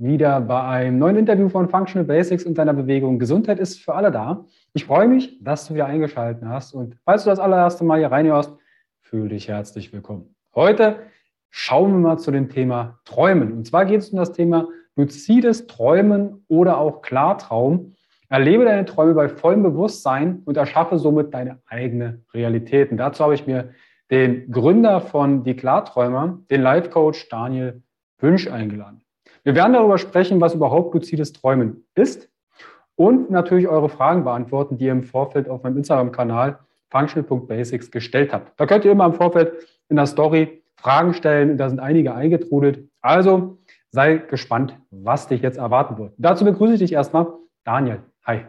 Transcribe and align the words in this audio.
wieder 0.00 0.40
bei 0.40 0.62
einem 0.62 0.98
neuen 0.98 1.16
Interview 1.16 1.50
von 1.50 1.68
Functional 1.68 2.06
Basics 2.06 2.44
und 2.44 2.56
deiner 2.56 2.72
Bewegung. 2.72 3.18
Gesundheit 3.18 3.58
ist 3.58 3.80
für 3.80 3.94
alle 3.94 4.10
da. 4.10 4.46
Ich 4.72 4.86
freue 4.86 5.06
mich, 5.06 5.38
dass 5.42 5.68
du 5.68 5.74
wieder 5.74 5.86
eingeschaltet 5.86 6.42
hast 6.46 6.72
und 6.72 6.96
falls 7.04 7.24
du 7.24 7.30
das 7.30 7.38
allererste 7.38 7.84
Mal 7.84 7.98
hier 7.98 8.10
reinhörst, 8.10 8.56
fühle 9.02 9.28
dich 9.28 9.48
herzlich 9.48 9.92
willkommen. 9.92 10.34
Heute 10.54 10.96
schauen 11.50 11.92
wir 11.92 11.98
mal 11.98 12.18
zu 12.18 12.30
dem 12.30 12.48
Thema 12.48 12.98
Träumen. 13.04 13.52
Und 13.52 13.66
zwar 13.66 13.84
geht 13.84 14.00
es 14.00 14.08
um 14.08 14.16
das 14.16 14.32
Thema 14.32 14.68
luzides 14.96 15.66
Träumen 15.66 16.46
oder 16.48 16.78
auch 16.78 17.02
Klartraum. 17.02 17.92
Erlebe 18.30 18.64
deine 18.64 18.86
Träume 18.86 19.12
bei 19.12 19.28
vollem 19.28 19.62
Bewusstsein 19.62 20.40
und 20.46 20.56
erschaffe 20.56 20.98
somit 20.98 21.34
deine 21.34 21.60
eigene 21.66 22.22
Realität. 22.32 22.90
Und 22.90 22.96
dazu 22.96 23.22
habe 23.22 23.34
ich 23.34 23.46
mir 23.46 23.74
den 24.10 24.50
Gründer 24.50 25.02
von 25.02 25.44
Die 25.44 25.56
Klarträumer, 25.56 26.38
den 26.50 26.62
Life 26.62 26.88
Coach 26.88 27.28
Daniel 27.28 27.82
Wünsch 28.18 28.48
eingeladen. 28.48 29.02
Wir 29.42 29.54
werden 29.54 29.72
darüber 29.72 29.98
sprechen, 29.98 30.40
was 30.40 30.54
überhaupt 30.54 30.94
luzides 30.94 31.32
Träumen 31.32 31.86
ist 31.94 32.28
und 32.96 33.30
natürlich 33.30 33.68
eure 33.68 33.88
Fragen 33.88 34.24
beantworten, 34.24 34.76
die 34.76 34.86
ihr 34.86 34.92
im 34.92 35.04
Vorfeld 35.04 35.48
auf 35.48 35.62
meinem 35.62 35.78
Instagram-Kanal 35.78 36.58
functional.basics 36.90 37.90
gestellt 37.90 38.32
habt. 38.32 38.58
Da 38.58 38.66
könnt 38.66 38.84
ihr 38.84 38.92
immer 38.92 39.06
im 39.06 39.14
Vorfeld 39.14 39.52
in 39.88 39.96
der 39.96 40.06
Story 40.06 40.62
Fragen 40.76 41.14
stellen. 41.14 41.56
Da 41.56 41.68
sind 41.68 41.78
einige 41.78 42.14
eingetrudelt. 42.14 42.88
Also 43.00 43.58
sei 43.90 44.18
gespannt, 44.18 44.76
was 44.90 45.28
dich 45.28 45.42
jetzt 45.42 45.58
erwarten 45.58 45.98
wird. 45.98 46.12
Dazu 46.18 46.44
begrüße 46.44 46.74
ich 46.74 46.80
dich 46.80 46.92
erstmal, 46.92 47.26
Daniel. 47.64 48.02
Hi. 48.26 48.46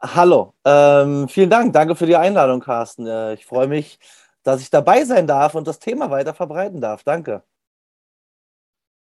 Hallo, 0.00 0.54
ähm, 0.64 1.26
vielen 1.28 1.50
Dank. 1.50 1.72
Danke 1.72 1.96
für 1.96 2.06
die 2.06 2.16
Einladung, 2.16 2.60
Carsten. 2.60 3.06
Äh, 3.06 3.34
ich 3.34 3.46
freue 3.46 3.66
mich, 3.66 3.98
dass 4.44 4.60
ich 4.60 4.70
dabei 4.70 5.04
sein 5.04 5.26
darf 5.26 5.54
und 5.56 5.66
das 5.66 5.80
Thema 5.80 6.10
weiter 6.10 6.34
verbreiten 6.34 6.80
darf. 6.80 7.02
Danke. 7.02 7.42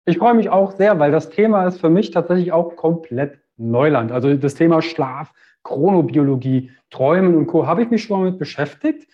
Ich 0.07 0.19
freue 0.19 0.35
mich 0.35 0.49
auch 0.49 0.71
sehr, 0.71 0.99
weil 0.99 1.11
das 1.11 1.29
Thema 1.31 1.65
ist 1.67 1.81
für 1.81 1.89
mich 1.89 2.11
tatsächlich 2.11 2.53
auch 2.53 2.77
komplett 2.77 3.41
Neuland. 3.57 4.13
Also 4.13 4.33
das 4.35 4.55
Thema 4.55 4.81
Schlaf, 4.81 5.33
Chronobiologie, 5.63 6.71
Träumen 6.89 7.35
und 7.35 7.47
Co. 7.47 7.67
habe 7.67 7.83
ich 7.83 7.89
mich 7.89 8.03
schon 8.03 8.21
mal 8.21 8.31
mit 8.31 8.39
beschäftigt. 8.39 9.11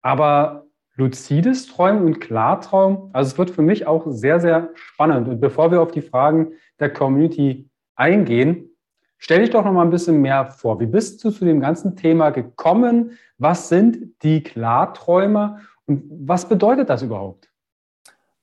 Aber 0.00 0.66
luzides 0.94 1.66
Träumen 1.66 2.04
und 2.04 2.20
Klartraum, 2.20 3.10
also 3.12 3.32
es 3.32 3.38
wird 3.38 3.50
für 3.50 3.62
mich 3.62 3.88
auch 3.88 4.04
sehr, 4.06 4.38
sehr 4.38 4.70
spannend. 4.74 5.26
Und 5.26 5.40
bevor 5.40 5.72
wir 5.72 5.82
auf 5.82 5.90
die 5.90 6.02
Fragen 6.02 6.52
der 6.78 6.92
Community 6.92 7.68
eingehen, 7.96 8.70
stell 9.18 9.40
dich 9.40 9.50
doch 9.50 9.64
noch 9.64 9.72
mal 9.72 9.82
ein 9.82 9.90
bisschen 9.90 10.20
mehr 10.22 10.46
vor. 10.46 10.78
Wie 10.78 10.86
bist 10.86 11.24
du 11.24 11.32
zu 11.32 11.44
dem 11.44 11.58
ganzen 11.58 11.96
Thema 11.96 12.30
gekommen? 12.30 13.18
Was 13.38 13.68
sind 13.68 14.22
die 14.22 14.44
Klarträumer 14.44 15.58
und 15.86 16.04
was 16.08 16.48
bedeutet 16.48 16.90
das 16.90 17.02
überhaupt? 17.02 17.51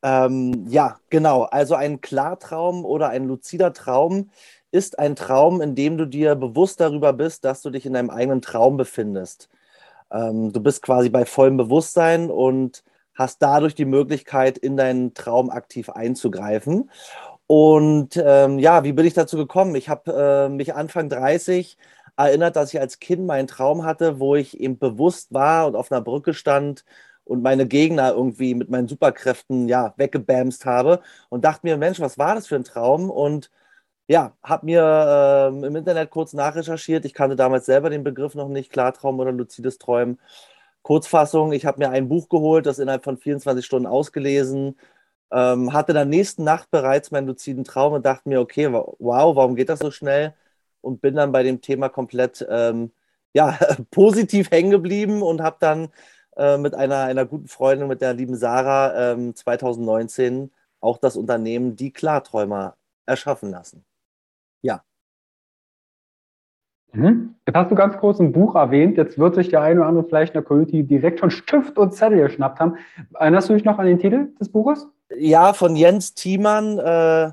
Ähm, 0.03 0.65
ja, 0.67 0.99
genau. 1.09 1.43
Also 1.43 1.75
ein 1.75 2.01
Klartraum 2.01 2.85
oder 2.85 3.09
ein 3.09 3.25
luzider 3.25 3.73
Traum 3.73 4.29
ist 4.71 4.99
ein 4.99 5.15
Traum, 5.15 5.61
in 5.61 5.75
dem 5.75 5.97
du 5.97 6.05
dir 6.05 6.35
bewusst 6.35 6.79
darüber 6.79 7.13
bist, 7.13 7.43
dass 7.45 7.61
du 7.61 7.69
dich 7.69 7.85
in 7.85 7.93
deinem 7.93 8.09
eigenen 8.09 8.41
Traum 8.41 8.77
befindest. 8.77 9.49
Ähm, 10.11 10.53
du 10.53 10.61
bist 10.61 10.81
quasi 10.83 11.09
bei 11.09 11.25
vollem 11.25 11.57
Bewusstsein 11.57 12.29
und 12.31 12.83
hast 13.15 13.41
dadurch 13.41 13.75
die 13.75 13.85
Möglichkeit, 13.85 14.57
in 14.57 14.77
deinen 14.77 15.13
Traum 15.13 15.49
aktiv 15.49 15.89
einzugreifen. 15.89 16.89
Und 17.47 18.15
ähm, 18.23 18.59
ja, 18.59 18.83
wie 18.83 18.93
bin 18.93 19.05
ich 19.05 19.13
dazu 19.13 19.37
gekommen? 19.37 19.75
Ich 19.75 19.89
habe 19.89 20.47
äh, 20.47 20.49
mich 20.49 20.75
Anfang 20.75 21.09
30 21.09 21.77
erinnert, 22.15 22.55
dass 22.55 22.73
ich 22.73 22.79
als 22.79 22.99
Kind 22.99 23.25
meinen 23.25 23.47
Traum 23.47 23.83
hatte, 23.85 24.19
wo 24.19 24.35
ich 24.35 24.59
eben 24.59 24.77
bewusst 24.77 25.33
war 25.33 25.67
und 25.67 25.75
auf 25.75 25.91
einer 25.91 26.01
Brücke 26.01 26.33
stand 26.33 26.85
und 27.29 27.43
meine 27.43 27.67
Gegner 27.67 28.13
irgendwie 28.13 28.55
mit 28.55 28.69
meinen 28.69 28.87
Superkräften 28.87 29.67
ja 29.69 29.93
weggebamst 29.97 30.65
habe 30.65 31.01
und 31.29 31.45
dachte 31.45 31.61
mir, 31.67 31.77
Mensch, 31.77 31.99
was 31.99 32.17
war 32.17 32.35
das 32.35 32.47
für 32.47 32.55
ein 32.55 32.63
Traum? 32.63 33.09
Und 33.09 33.51
ja, 34.07 34.35
habe 34.43 34.65
mir 34.65 34.81
äh, 34.81 35.67
im 35.67 35.75
Internet 35.75 36.09
kurz 36.11 36.33
nachrecherchiert. 36.33 37.05
Ich 37.05 37.13
kannte 37.13 37.35
damals 37.35 37.65
selber 37.67 37.89
den 37.91 38.03
Begriff 38.03 38.35
noch 38.35 38.49
nicht, 38.49 38.71
Klartraum 38.71 39.19
oder 39.19 39.31
luzides 39.31 39.77
Träumen. 39.77 40.19
Kurzfassung, 40.81 41.51
ich 41.53 41.65
habe 41.65 41.79
mir 41.79 41.91
ein 41.91 42.09
Buch 42.09 42.29
geholt, 42.29 42.65
das 42.65 42.79
innerhalb 42.79 43.03
von 43.03 43.17
24 43.17 43.65
Stunden 43.65 43.87
ausgelesen, 43.87 44.79
ähm, 45.31 45.73
hatte 45.73 45.93
dann 45.93 46.09
nächsten 46.09 46.43
Nacht 46.43 46.71
bereits 46.71 47.11
meinen 47.11 47.27
luziden 47.27 47.63
Traum 47.63 47.93
und 47.93 48.05
dachte 48.05 48.29
mir, 48.29 48.41
okay, 48.41 48.71
wow, 48.73 49.35
warum 49.35 49.55
geht 49.55 49.69
das 49.69 49.79
so 49.79 49.91
schnell? 49.91 50.33
Und 50.81 51.01
bin 51.01 51.15
dann 51.15 51.31
bei 51.31 51.43
dem 51.43 51.61
Thema 51.61 51.89
komplett 51.89 52.45
ähm, 52.49 52.91
ja, 53.33 53.59
positiv 53.91 54.51
hängen 54.51 54.71
geblieben 54.71 55.21
und 55.21 55.41
habe 55.41 55.57
dann 55.59 55.89
äh, 56.39 56.57
mit 56.57 56.73
einer, 56.73 57.03
einer 57.03 57.25
guten 57.25 57.47
Freundin, 57.47 57.87
mit 57.87 58.01
der 58.01 58.13
lieben 58.13 58.35
Sarah, 58.35 59.11
ähm, 59.11 59.35
2019 59.35 60.51
auch 60.79 60.97
das 60.97 61.17
Unternehmen 61.17 61.75
Die 61.75 61.91
Klarträumer 61.91 62.75
erschaffen 63.05 63.51
lassen. 63.51 63.83
Ja. 64.61 64.81
Mhm. 66.93 67.35
Jetzt 67.45 67.55
hast 67.55 67.71
du 67.71 67.75
ganz 67.75 67.97
kurz 67.97 68.19
ein 68.19 68.31
Buch 68.31 68.55
erwähnt. 68.55 68.97
Jetzt 68.97 69.19
wird 69.19 69.35
sich 69.35 69.49
der 69.49 69.61
eine 69.61 69.81
oder 69.81 69.89
andere 69.89 70.05
vielleicht 70.05 70.33
in 70.33 70.41
der 70.41 70.47
Community 70.47 70.83
direkt 70.83 71.19
schon 71.19 71.31
Stift 71.31 71.77
und 71.77 71.93
Zettel 71.93 72.19
geschnappt 72.19 72.59
haben. 72.59 72.77
Erinnerst 73.13 73.49
du 73.49 73.53
dich 73.53 73.65
noch 73.65 73.77
an 73.77 73.85
den 73.85 73.99
Titel 73.99 74.29
des 74.39 74.49
Buches? 74.49 74.87
Ja, 75.15 75.53
von 75.53 75.75
Jens 75.75 76.13
Thiemann. 76.13 76.79
Äh, 76.79 77.31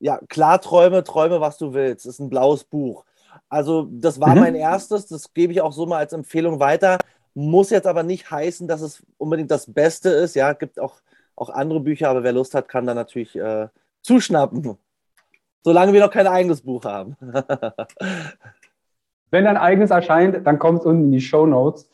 ja, 0.00 0.18
Klarträume, 0.28 1.04
Träume, 1.04 1.40
was 1.40 1.58
du 1.58 1.74
willst. 1.74 2.06
Ist 2.06 2.18
ein 2.18 2.28
blaues 2.28 2.64
Buch. 2.64 3.04
Also, 3.48 3.88
das 3.90 4.20
war 4.20 4.34
mhm. 4.34 4.40
mein 4.40 4.54
erstes. 4.56 5.06
Das 5.06 5.32
gebe 5.32 5.52
ich 5.52 5.60
auch 5.60 5.72
so 5.72 5.86
mal 5.86 5.98
als 5.98 6.12
Empfehlung 6.12 6.58
weiter. 6.58 6.98
Muss 7.34 7.70
jetzt 7.70 7.86
aber 7.86 8.02
nicht 8.02 8.30
heißen, 8.30 8.68
dass 8.68 8.82
es 8.82 9.02
unbedingt 9.16 9.50
das 9.50 9.72
Beste 9.72 10.10
ist. 10.10 10.34
Ja, 10.34 10.52
gibt 10.52 10.78
auch, 10.78 11.00
auch 11.36 11.50
andere 11.50 11.80
Bücher, 11.80 12.10
aber 12.10 12.22
wer 12.22 12.32
Lust 12.32 12.54
hat, 12.54 12.68
kann 12.68 12.86
da 12.86 12.94
natürlich 12.94 13.36
äh, 13.36 13.68
zuschnappen. 14.02 14.76
Solange 15.64 15.92
wir 15.92 16.00
noch 16.00 16.10
kein 16.10 16.26
eigenes 16.26 16.62
Buch 16.62 16.84
haben. 16.84 17.16
Wenn 19.30 19.44
dein 19.44 19.56
eigenes 19.56 19.90
erscheint, 19.90 20.46
dann 20.46 20.58
kommt 20.58 20.80
es 20.80 20.86
unten 20.86 21.04
in 21.04 21.12
die 21.12 21.20
Show 21.20 21.46
Notes. 21.46 21.88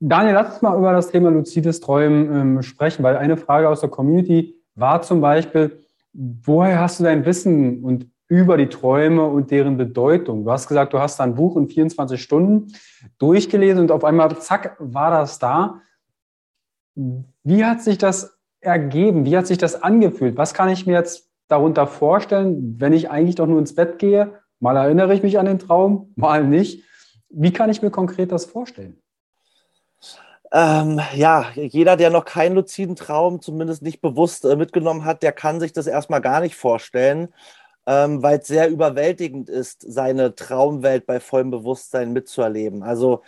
Daniel, 0.00 0.34
lass 0.34 0.54
uns 0.54 0.62
mal 0.62 0.76
über 0.76 0.92
das 0.92 1.10
Thema 1.10 1.30
luzides 1.30 1.80
Träumen 1.80 2.56
ähm, 2.58 2.62
sprechen, 2.62 3.02
weil 3.02 3.16
eine 3.16 3.36
Frage 3.36 3.68
aus 3.68 3.80
der 3.80 3.88
Community 3.88 4.54
war 4.74 5.02
zum 5.02 5.20
Beispiel, 5.20 5.78
woher 6.12 6.80
hast 6.80 7.00
du 7.00 7.04
dein 7.04 7.24
Wissen 7.24 7.82
und 7.82 8.10
über 8.28 8.56
die 8.56 8.68
Träume 8.68 9.24
und 9.24 9.50
deren 9.50 9.76
Bedeutung? 9.76 10.44
Du 10.44 10.50
hast 10.50 10.68
gesagt, 10.68 10.92
du 10.92 11.00
hast 11.00 11.20
ein 11.20 11.34
Buch 11.34 11.56
in 11.56 11.68
24 11.68 12.22
Stunden 12.22 12.72
durchgelesen 13.18 13.82
und 13.82 13.90
auf 13.90 14.04
einmal, 14.04 14.38
zack, 14.38 14.76
war 14.78 15.10
das 15.10 15.38
da. 15.38 15.80
Wie 16.94 17.64
hat 17.64 17.82
sich 17.82 17.98
das 17.98 18.38
ergeben? 18.60 19.24
Wie 19.24 19.36
hat 19.36 19.46
sich 19.46 19.58
das 19.58 19.82
angefühlt? 19.82 20.36
Was 20.36 20.54
kann 20.54 20.68
ich 20.68 20.86
mir 20.86 20.94
jetzt 20.94 21.30
darunter 21.48 21.86
vorstellen, 21.86 22.76
wenn 22.78 22.92
ich 22.92 23.10
eigentlich 23.10 23.36
doch 23.36 23.46
nur 23.46 23.58
ins 23.58 23.74
Bett 23.74 23.98
gehe? 23.98 24.40
Mal 24.60 24.76
erinnere 24.76 25.14
ich 25.14 25.22
mich 25.22 25.38
an 25.38 25.46
den 25.46 25.58
Traum, 25.58 26.12
mal 26.16 26.44
nicht. 26.44 26.84
Wie 27.30 27.52
kann 27.52 27.70
ich 27.70 27.82
mir 27.82 27.90
konkret 27.90 28.32
das 28.32 28.46
vorstellen? 28.46 29.00
Ähm, 30.50 31.00
ja, 31.14 31.46
jeder, 31.54 31.96
der 31.96 32.10
noch 32.10 32.24
keinen 32.24 32.54
luziden 32.54 32.96
Traum 32.96 33.42
zumindest 33.42 33.82
nicht 33.82 34.00
bewusst 34.00 34.44
äh, 34.46 34.56
mitgenommen 34.56 35.04
hat, 35.04 35.22
der 35.22 35.32
kann 35.32 35.60
sich 35.60 35.74
das 35.74 35.86
erstmal 35.86 36.22
gar 36.22 36.40
nicht 36.40 36.56
vorstellen, 36.56 37.28
ähm, 37.88 38.22
weil 38.22 38.38
es 38.40 38.46
sehr 38.46 38.68
überwältigend 38.68 39.48
ist, 39.48 39.80
seine 39.80 40.34
Traumwelt 40.34 41.06
bei 41.06 41.20
vollem 41.20 41.50
Bewusstsein 41.50 42.12
mitzuerleben. 42.12 42.82
Also 42.82 43.22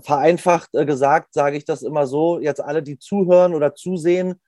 vereinfacht 0.00 0.70
äh, 0.74 0.84
gesagt 0.84 1.32
sage 1.32 1.56
ich 1.56 1.64
das 1.64 1.82
immer 1.82 2.08
so, 2.08 2.40
jetzt 2.40 2.60
alle, 2.60 2.82
die 2.82 2.98
zuhören 2.98 3.54
oder 3.54 3.76
zusehen, 3.76 4.40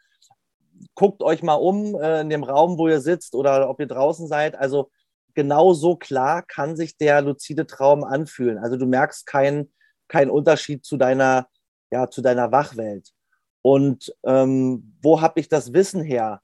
guckt 0.96 1.22
euch 1.22 1.44
mal 1.44 1.54
um 1.54 1.94
äh, 1.94 2.22
in 2.22 2.28
dem 2.28 2.42
Raum, 2.42 2.76
wo 2.76 2.88
ihr 2.88 3.00
sitzt 3.00 3.36
oder 3.36 3.70
ob 3.70 3.78
ihr 3.78 3.86
draußen 3.86 4.26
seid. 4.26 4.56
Also 4.56 4.90
genau 5.34 5.74
so 5.74 5.94
klar 5.94 6.42
kann 6.42 6.74
sich 6.74 6.96
der 6.96 7.22
luzide 7.22 7.68
Traum 7.68 8.02
anfühlen. 8.02 8.58
Also 8.58 8.76
du 8.76 8.86
merkst 8.86 9.26
keinen 9.26 9.72
kein 10.08 10.28
Unterschied 10.28 10.84
zu 10.84 10.96
deiner 10.96 11.46
ja, 11.92 12.10
zu 12.10 12.20
deiner 12.20 12.50
Wachwelt. 12.50 13.10
Und 13.62 14.12
ähm, 14.24 14.96
wo 15.02 15.20
habe 15.20 15.38
ich 15.38 15.48
das 15.48 15.72
Wissen 15.72 16.02
her? 16.02 16.40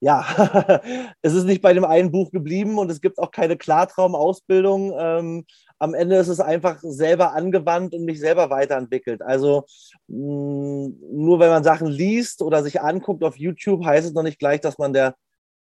Ja, 0.00 0.26
es 1.22 1.32
ist 1.32 1.44
nicht 1.44 1.62
bei 1.62 1.72
dem 1.72 1.84
einen 1.84 2.12
Buch 2.12 2.30
geblieben 2.30 2.78
und 2.78 2.90
es 2.90 3.00
gibt 3.00 3.18
auch 3.18 3.30
keine 3.30 3.56
Klartraumausbildung. 3.56 4.94
Ähm, 4.98 5.46
am 5.78 5.94
Ende 5.94 6.16
ist 6.16 6.28
es 6.28 6.40
einfach 6.40 6.78
selber 6.82 7.32
angewandt 7.32 7.94
und 7.94 8.04
mich 8.04 8.20
selber 8.20 8.50
weiterentwickelt. 8.50 9.22
Also 9.22 9.64
mh, 10.08 10.18
mm, 10.18 10.94
nur 11.12 11.40
wenn 11.40 11.50
man 11.50 11.64
Sachen 11.64 11.86
liest 11.86 12.42
oder 12.42 12.62
sich 12.62 12.80
anguckt 12.82 13.24
auf 13.24 13.36
YouTube, 13.38 13.84
heißt 13.84 14.06
es 14.06 14.14
noch 14.14 14.22
nicht 14.22 14.38
gleich, 14.38 14.60
dass 14.60 14.78
man 14.78 14.92
der, 14.92 15.16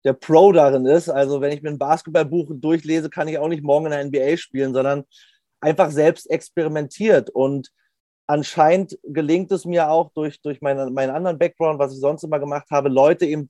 der 0.04 0.14
Pro 0.14 0.52
darin 0.52 0.86
ist. 0.86 1.08
Also 1.10 1.40
wenn 1.40 1.52
ich 1.52 1.62
mir 1.62 1.70
ein 1.70 1.78
Basketballbuch 1.78 2.50
durchlese, 2.54 3.10
kann 3.10 3.28
ich 3.28 3.38
auch 3.38 3.48
nicht 3.48 3.62
morgen 3.62 3.86
in 3.86 3.92
der 3.92 4.04
NBA 4.04 4.36
spielen, 4.38 4.72
sondern 4.74 5.04
einfach 5.60 5.90
selbst 5.90 6.30
experimentiert 6.30 7.30
und 7.30 7.70
anscheinend 8.26 8.98
gelingt 9.02 9.52
es 9.52 9.64
mir 9.64 9.90
auch 9.90 10.10
durch, 10.14 10.40
durch 10.40 10.60
meinen, 10.60 10.94
meinen 10.94 11.14
anderen 11.14 11.38
Background, 11.38 11.78
was 11.78 11.92
ich 11.92 12.00
sonst 12.00 12.22
immer 12.22 12.38
gemacht 12.38 12.68
habe, 12.70 12.88
Leute 12.88 13.26
eben 13.26 13.48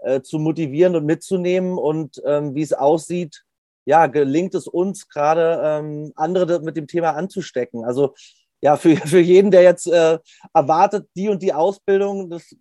äh, 0.00 0.20
zu 0.20 0.38
motivieren 0.38 0.96
und 0.96 1.06
mitzunehmen 1.06 1.78
und 1.78 2.20
ähm, 2.24 2.54
wie 2.54 2.62
es 2.62 2.72
aussieht, 2.72 3.42
ja, 3.84 4.06
gelingt 4.06 4.54
es 4.54 4.66
uns 4.66 5.08
gerade, 5.08 5.60
ähm, 5.62 6.12
andere 6.16 6.60
mit 6.60 6.76
dem 6.76 6.88
Thema 6.88 7.10
anzustecken. 7.10 7.84
Also 7.84 8.14
ja, 8.60 8.76
für, 8.76 8.96
für 8.96 9.20
jeden, 9.20 9.50
der 9.50 9.62
jetzt 9.62 9.86
äh, 9.86 10.18
erwartet, 10.52 11.08
die 11.16 11.28
und 11.28 11.42
die 11.42 11.52
Ausbildung, 11.52 12.30
das 12.30 12.54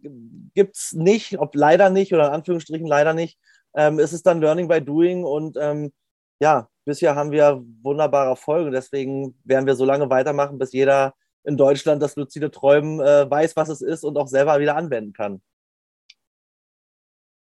gibt 0.54 0.78
es 0.78 0.94
nicht, 0.94 1.40
ob 1.40 1.56
leider 1.56 1.90
nicht 1.90 2.14
oder 2.14 2.28
in 2.28 2.34
Anführungsstrichen 2.34 2.88
leider 2.88 3.14
nicht, 3.14 3.40
ähm, 3.76 4.00
ist 4.00 4.14
es 4.14 4.22
dann 4.22 4.42
Learning 4.42 4.68
by 4.68 4.82
Doing 4.82 5.24
und 5.24 5.58
ähm, 5.60 5.92
ja, 6.40 6.70
bisher 6.86 7.16
haben 7.16 7.32
wir 7.32 7.64
wunderbare 7.82 8.30
Erfolge. 8.30 8.72
Deswegen 8.72 9.36
werden 9.44 9.66
wir 9.66 9.76
so 9.76 9.86
lange 9.86 10.10
weitermachen, 10.10 10.60
bis 10.60 10.74
jeder 10.74 11.14
in 11.46 11.58
Deutschland 11.58 12.02
das 12.02 12.16
luzide 12.16 12.52
Träumen 12.52 13.00
äh, 13.00 13.30
weiß, 13.30 13.56
was 13.56 13.70
es 13.70 13.82
ist 13.82 14.04
und 14.04 14.18
auch 14.18 14.28
selber 14.28 14.60
wieder 14.60 14.76
anwenden 14.76 15.14
kann. 15.14 15.42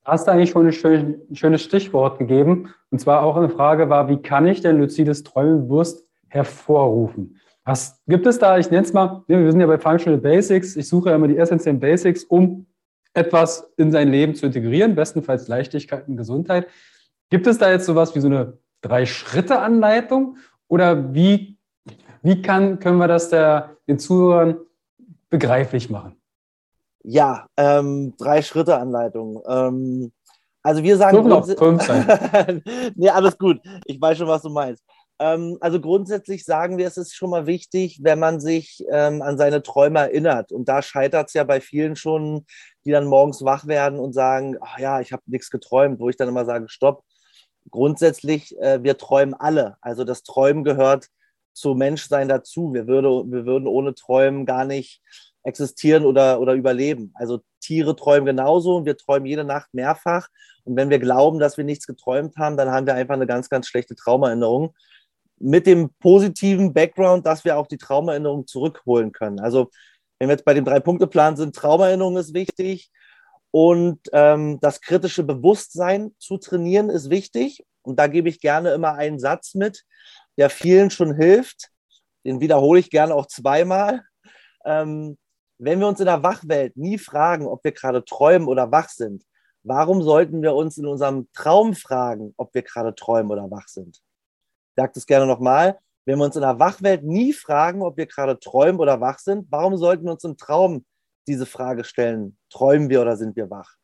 Du 0.06 0.12
hast 0.12 0.28
eigentlich 0.28 0.50
schon 0.50 0.66
ein, 0.66 0.74
schön, 0.74 1.22
ein 1.30 1.36
schönes 1.36 1.62
Stichwort 1.62 2.18
gegeben. 2.18 2.74
Und 2.90 3.00
zwar 3.00 3.22
auch 3.22 3.36
eine 3.36 3.50
Frage 3.50 3.90
war, 3.90 4.10
wie 4.10 4.18
kann 4.18 4.48
ich 4.48 4.62
denn 4.62 4.80
luzides 4.80 5.24
Träumen 5.24 5.68
bewusst 5.68 6.06
hervorrufen? 6.30 7.40
Was 7.64 8.02
gibt 8.08 8.26
es 8.26 8.40
da, 8.40 8.58
ich 8.58 8.72
nenne 8.72 8.84
es 8.84 8.94
mal, 8.94 9.24
wir 9.28 9.52
sind 9.52 9.62
ja 9.62 9.68
bei 9.68 9.78
Functional 9.78 10.20
Basics, 10.20 10.76
ich 10.76 10.88
suche 10.88 11.10
ja 11.10 11.16
immer 11.16 11.28
die 11.28 11.38
essentiellen 11.38 11.80
Basics, 11.80 12.24
um 12.24 12.66
etwas 13.14 13.72
in 13.78 13.92
sein 13.92 14.10
Leben 14.10 14.34
zu 14.34 14.48
integrieren, 14.48 14.96
bestenfalls 14.96 15.48
Leichtigkeit 15.48 16.08
und 16.08 16.18
Gesundheit. 16.18 16.68
Gibt 17.30 17.46
es 17.46 17.60
da 17.60 17.70
jetzt 17.70 17.86
sowas 17.86 18.16
wie 18.16 18.22
so 18.22 18.28
eine 18.28 18.58
Drei-Schritte-Anleitung 18.82 20.38
oder 20.68 21.14
wie 21.14 21.59
wie 22.22 22.42
kann, 22.42 22.80
können 22.80 22.98
wir 22.98 23.08
das 23.08 23.30
der, 23.30 23.78
den 23.88 24.00
Zuhörern 24.00 24.58
begreiflich 25.30 25.90
machen? 25.90 26.16
Ja, 27.04 27.48
ähm, 27.58 28.14
drei 28.18 28.42
Schritte 28.42 28.78
Anleitung. 28.78 29.42
Ähm, 29.48 30.12
also 30.62 30.84
wir 30.84 30.98
sagen. 30.98 31.32
Auch 31.32 31.48
fünf 31.48 31.84
sein. 31.84 32.62
nee, 32.96 33.10
alles 33.10 33.38
gut. 33.38 33.60
Ich 33.86 34.00
weiß 34.02 34.18
schon, 34.18 34.28
was 34.28 34.42
du 34.42 34.50
meinst. 34.50 34.84
Ähm, 35.20 35.58
also 35.62 35.80
grundsätzlich 35.80 36.46
sagen 36.46 36.78
wir, 36.78 36.88
es 36.88 36.98
ist 36.98 37.16
schon 37.16 37.30
mal 37.30 37.46
wichtig, 37.46 38.00
wenn 38.04 38.20
man 38.20 38.40
sich 38.40 38.84
ähm, 38.90 39.22
an 39.22 39.38
seine 39.38 39.64
Träume 39.64 40.00
erinnert. 40.00 40.52
Und 40.52 40.68
da 40.68 40.82
scheitert 40.82 41.28
es 41.28 41.34
ja 41.34 41.44
bei 41.44 41.62
vielen 41.62 41.96
schon, 41.96 42.46
die 42.86 42.92
dann 42.92 43.06
morgens 43.06 43.44
wach 43.44 43.68
werden 43.68 44.00
und 44.00 44.14
sagen, 44.14 44.58
ach 44.62 44.80
ja, 44.80 45.00
ich 45.00 45.12
habe 45.14 45.24
nichts 45.26 45.50
geträumt, 45.50 46.00
wo 46.00 46.10
ich 46.10 46.18
dann 46.18 46.30
immer 46.30 46.46
sage, 46.46 46.68
stopp. 46.70 47.04
Grundsätzlich, 47.72 48.58
äh, 48.60 48.84
wir 48.84 48.98
träumen 48.98 49.34
alle. 49.34 49.78
Also 49.82 50.04
das 50.04 50.24
Träumen 50.24 50.64
gehört 50.64 51.08
zu 51.54 51.76
Menschsein 51.76 52.28
dazu. 52.28 52.74
Wir, 52.74 52.88
würde, 52.88 53.10
wir 53.32 53.46
würden 53.46 53.68
ohne 53.68 53.96
Träumen 53.96 54.46
gar 54.46 54.66
nicht 54.66 55.02
existieren 55.44 56.06
oder, 56.06 56.40
oder 56.40 56.54
überleben. 56.54 57.12
Also 57.16 57.40
Tiere 57.62 57.96
träumen 57.96 58.26
genauso 58.26 58.78
und 58.78 58.86
wir 58.86 58.98
träumen 58.98 59.26
jede 59.26 59.44
Nacht 59.44 59.74
mehrfach. 59.74 60.28
Und 60.64 60.76
wenn 60.76 60.90
wir 60.90 61.00
glauben, 61.00 61.40
dass 61.40 61.58
wir 61.58 61.64
nichts 61.64 61.88
geträumt 61.88 62.38
haben, 62.38 62.58
dann 62.58 62.72
haben 62.72 62.86
wir 62.86 62.96
einfach 62.96 63.16
eine 63.16 63.28
ganz, 63.28 63.50
ganz 63.50 63.68
schlechte 63.68 63.96
Traumerinnerung. 63.96 64.76
Mit 65.40 65.66
dem 65.68 65.90
positiven 66.00 66.74
Background, 66.74 67.26
dass 67.26 67.46
wir 67.46 67.58
auch 67.58 67.68
die 67.68 67.78
Traumerinnerung 67.78 68.46
zurückholen 68.46 69.12
können. 69.12 69.40
Also 69.40 69.70
wenn 70.20 70.28
wir 70.28 70.34
jetzt 70.34 70.46
bei 70.46 70.54
dem 70.54 70.66
Drei-Punkte-Plan 70.66 71.38
sind, 71.38 71.56
Traumerinnerung 71.56 72.18
ist 72.18 72.34
wichtig 72.34 72.92
und 73.52 74.00
ähm, 74.12 74.60
das 74.62 74.82
kritische 74.82 75.24
Bewusstsein 75.24 76.14
zu 76.20 76.38
trainieren 76.38 76.90
ist 76.90 77.10
wichtig. 77.10 77.66
Und 77.82 77.98
da 77.98 78.08
gebe 78.08 78.30
ich 78.30 78.42
gerne 78.42 78.72
immer 78.72 78.94
einen 78.94 79.18
Satz 79.18 79.56
mit 79.56 79.86
der 80.40 80.50
vielen 80.50 80.90
schon 80.90 81.16
hilft. 81.16 81.70
Den 82.26 82.40
wiederhole 82.40 82.80
ich 82.80 82.90
gerne 82.90 83.14
auch 83.14 83.28
zweimal. 83.28 84.04
Ähm, 84.66 85.18
wenn 85.58 85.80
wir 85.80 85.88
uns 85.88 86.00
in 86.00 86.06
der 86.06 86.24
Wachwelt 86.24 86.78
nie 86.78 86.98
fragen, 86.98 87.46
ob 87.46 87.64
wir 87.66 87.74
gerade 87.74 88.06
träumen 88.06 88.48
oder 88.48 88.72
wach 88.72 88.88
sind, 88.88 89.26
warum 89.64 90.02
sollten 90.02 90.42
wir 90.42 90.56
uns 90.56 90.78
in 90.78 90.86
unserem 90.86 91.28
Traum 91.34 91.74
fragen, 91.74 92.34
ob 92.38 92.54
wir 92.54 92.62
gerade 92.62 92.96
träumen 92.96 93.30
oder 93.30 93.52
wach 93.52 93.68
sind? 93.68 93.98
Ich 93.98 94.76
sage 94.78 94.94
das 94.96 95.06
gerne 95.06 95.28
nochmal. 95.28 95.78
Wenn 96.06 96.18
wir 96.18 96.26
uns 96.26 96.38
in 96.38 96.42
der 96.42 96.58
Wachwelt 96.58 97.04
nie 97.04 97.34
fragen, 97.34 97.82
ob 97.82 97.98
wir 97.98 98.06
gerade 98.06 98.40
träumen 98.40 98.80
oder 98.80 99.02
wach 99.02 99.20
sind, 99.20 99.46
warum 99.50 99.76
sollten 99.76 100.06
wir 100.06 100.14
uns 100.14 100.24
im 100.24 100.38
Traum 100.38 100.86
diese 101.28 101.46
Frage 101.46 101.84
stellen? 101.84 102.38
Träumen 102.50 102.90
wir 102.90 103.02
oder 103.02 103.18
sind 103.18 103.36
wir 103.36 103.50
wach? 103.50 103.76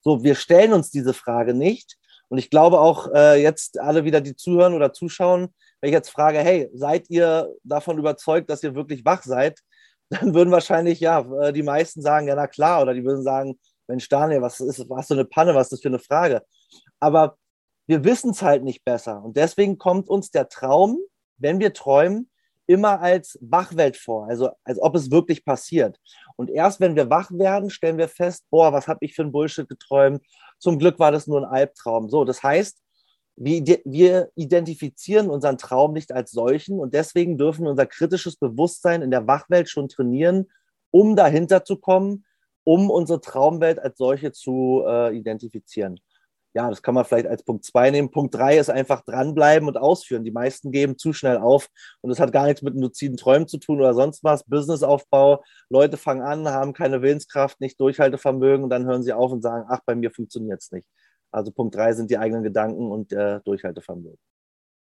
So, 0.00 0.22
wir 0.22 0.36
stellen 0.36 0.72
uns 0.72 0.92
diese 0.92 1.12
Frage 1.12 1.54
nicht. 1.54 1.98
Und 2.28 2.38
ich 2.38 2.50
glaube 2.50 2.78
auch 2.78 3.12
äh, 3.12 3.42
jetzt 3.42 3.80
alle 3.80 4.04
wieder, 4.04 4.20
die 4.20 4.36
zuhören 4.36 4.74
oder 4.74 4.92
zuschauen, 4.92 5.52
wenn 5.80 5.88
ich 5.88 5.94
jetzt 5.94 6.10
frage, 6.10 6.38
hey, 6.38 6.70
seid 6.74 7.08
ihr 7.10 7.54
davon 7.62 7.98
überzeugt, 7.98 8.50
dass 8.50 8.62
ihr 8.62 8.74
wirklich 8.74 9.04
wach 9.04 9.22
seid? 9.22 9.60
Dann 10.10 10.34
würden 10.34 10.50
wahrscheinlich 10.50 11.00
ja 11.00 11.20
äh, 11.42 11.52
die 11.52 11.62
meisten 11.62 12.00
sagen, 12.00 12.28
ja, 12.28 12.34
na 12.34 12.46
klar, 12.46 12.80
oder 12.80 12.94
die 12.94 13.04
würden 13.04 13.22
sagen, 13.22 13.58
Mensch, 13.88 14.08
Daniel, 14.08 14.42
was 14.42 14.60
ist, 14.60 14.88
was 14.88 15.08
so 15.08 15.14
eine 15.14 15.24
Panne, 15.24 15.54
was 15.54 15.66
ist 15.66 15.72
das 15.72 15.80
für 15.82 15.88
eine 15.88 15.98
Frage? 15.98 16.42
Aber 16.98 17.36
wir 17.86 18.04
wissen 18.04 18.30
es 18.30 18.42
halt 18.42 18.64
nicht 18.64 18.84
besser. 18.84 19.22
Und 19.22 19.36
deswegen 19.36 19.78
kommt 19.78 20.08
uns 20.08 20.30
der 20.30 20.48
Traum, 20.48 20.98
wenn 21.38 21.58
wir 21.58 21.72
träumen, 21.72 22.30
immer 22.66 23.00
als 23.00 23.38
Wachwelt 23.40 23.96
vor, 23.96 24.28
also 24.28 24.50
als 24.62 24.80
ob 24.80 24.94
es 24.94 25.10
wirklich 25.10 25.44
passiert. 25.44 25.98
Und 26.36 26.50
erst 26.50 26.80
wenn 26.80 26.96
wir 26.96 27.08
wach 27.08 27.30
werden, 27.30 27.70
stellen 27.70 27.96
wir 27.96 28.08
fest, 28.08 28.44
boah, 28.50 28.74
was 28.74 28.86
habe 28.86 28.98
ich 29.02 29.14
für 29.14 29.22
ein 29.22 29.32
Bullshit 29.32 29.66
geträumt? 29.66 30.22
Zum 30.58 30.78
Glück 30.78 30.98
war 30.98 31.10
das 31.10 31.26
nur 31.26 31.40
ein 31.40 31.50
Albtraum. 31.50 32.10
So, 32.10 32.24
das 32.24 32.42
heißt, 32.42 32.78
wir, 33.40 33.80
wir 33.84 34.30
identifizieren 34.34 35.30
unseren 35.30 35.58
Traum 35.58 35.92
nicht 35.92 36.12
als 36.12 36.32
solchen 36.32 36.80
und 36.80 36.92
deswegen 36.92 37.38
dürfen 37.38 37.64
wir 37.64 37.70
unser 37.70 37.86
kritisches 37.86 38.36
Bewusstsein 38.36 39.00
in 39.00 39.10
der 39.10 39.26
Wachwelt 39.26 39.68
schon 39.68 39.88
trainieren, 39.88 40.50
um 40.90 41.14
dahinter 41.14 41.64
zu 41.64 41.76
kommen, 41.76 42.24
um 42.64 42.90
unsere 42.90 43.20
Traumwelt 43.20 43.78
als 43.78 43.96
solche 43.96 44.32
zu 44.32 44.82
äh, 44.86 45.16
identifizieren. 45.16 46.00
Ja, 46.54 46.68
das 46.68 46.82
kann 46.82 46.94
man 46.94 47.04
vielleicht 47.04 47.28
als 47.28 47.44
Punkt 47.44 47.64
2 47.64 47.90
nehmen. 47.92 48.10
Punkt 48.10 48.34
3 48.34 48.58
ist 48.58 48.70
einfach 48.70 49.02
dranbleiben 49.02 49.68
und 49.68 49.76
ausführen. 49.76 50.24
Die 50.24 50.32
meisten 50.32 50.72
geben 50.72 50.98
zu 50.98 51.12
schnell 51.12 51.36
auf 51.36 51.68
und 52.00 52.10
das 52.10 52.18
hat 52.18 52.32
gar 52.32 52.46
nichts 52.46 52.62
mit 52.62 52.74
luziden 52.74 53.16
Träumen 53.16 53.46
zu 53.46 53.58
tun 53.58 53.78
oder 53.78 53.94
sonst 53.94 54.24
was. 54.24 54.42
Businessaufbau, 54.44 55.44
Leute 55.68 55.96
fangen 55.96 56.22
an, 56.22 56.48
haben 56.48 56.72
keine 56.72 57.02
Willenskraft, 57.02 57.60
nicht 57.60 57.78
Durchhaltevermögen 57.78 58.64
und 58.64 58.70
dann 58.70 58.86
hören 58.86 59.04
sie 59.04 59.12
auf 59.12 59.30
und 59.30 59.42
sagen, 59.42 59.66
ach, 59.68 59.80
bei 59.86 59.94
mir 59.94 60.10
funktioniert 60.10 60.60
es 60.60 60.72
nicht. 60.72 60.88
Also 61.30 61.50
Punkt 61.50 61.74
drei 61.74 61.92
sind 61.92 62.10
die 62.10 62.18
eigenen 62.18 62.42
Gedanken 62.42 62.90
und 62.90 63.12
der 63.12 63.40
Durchhaltevermögen. 63.40 64.18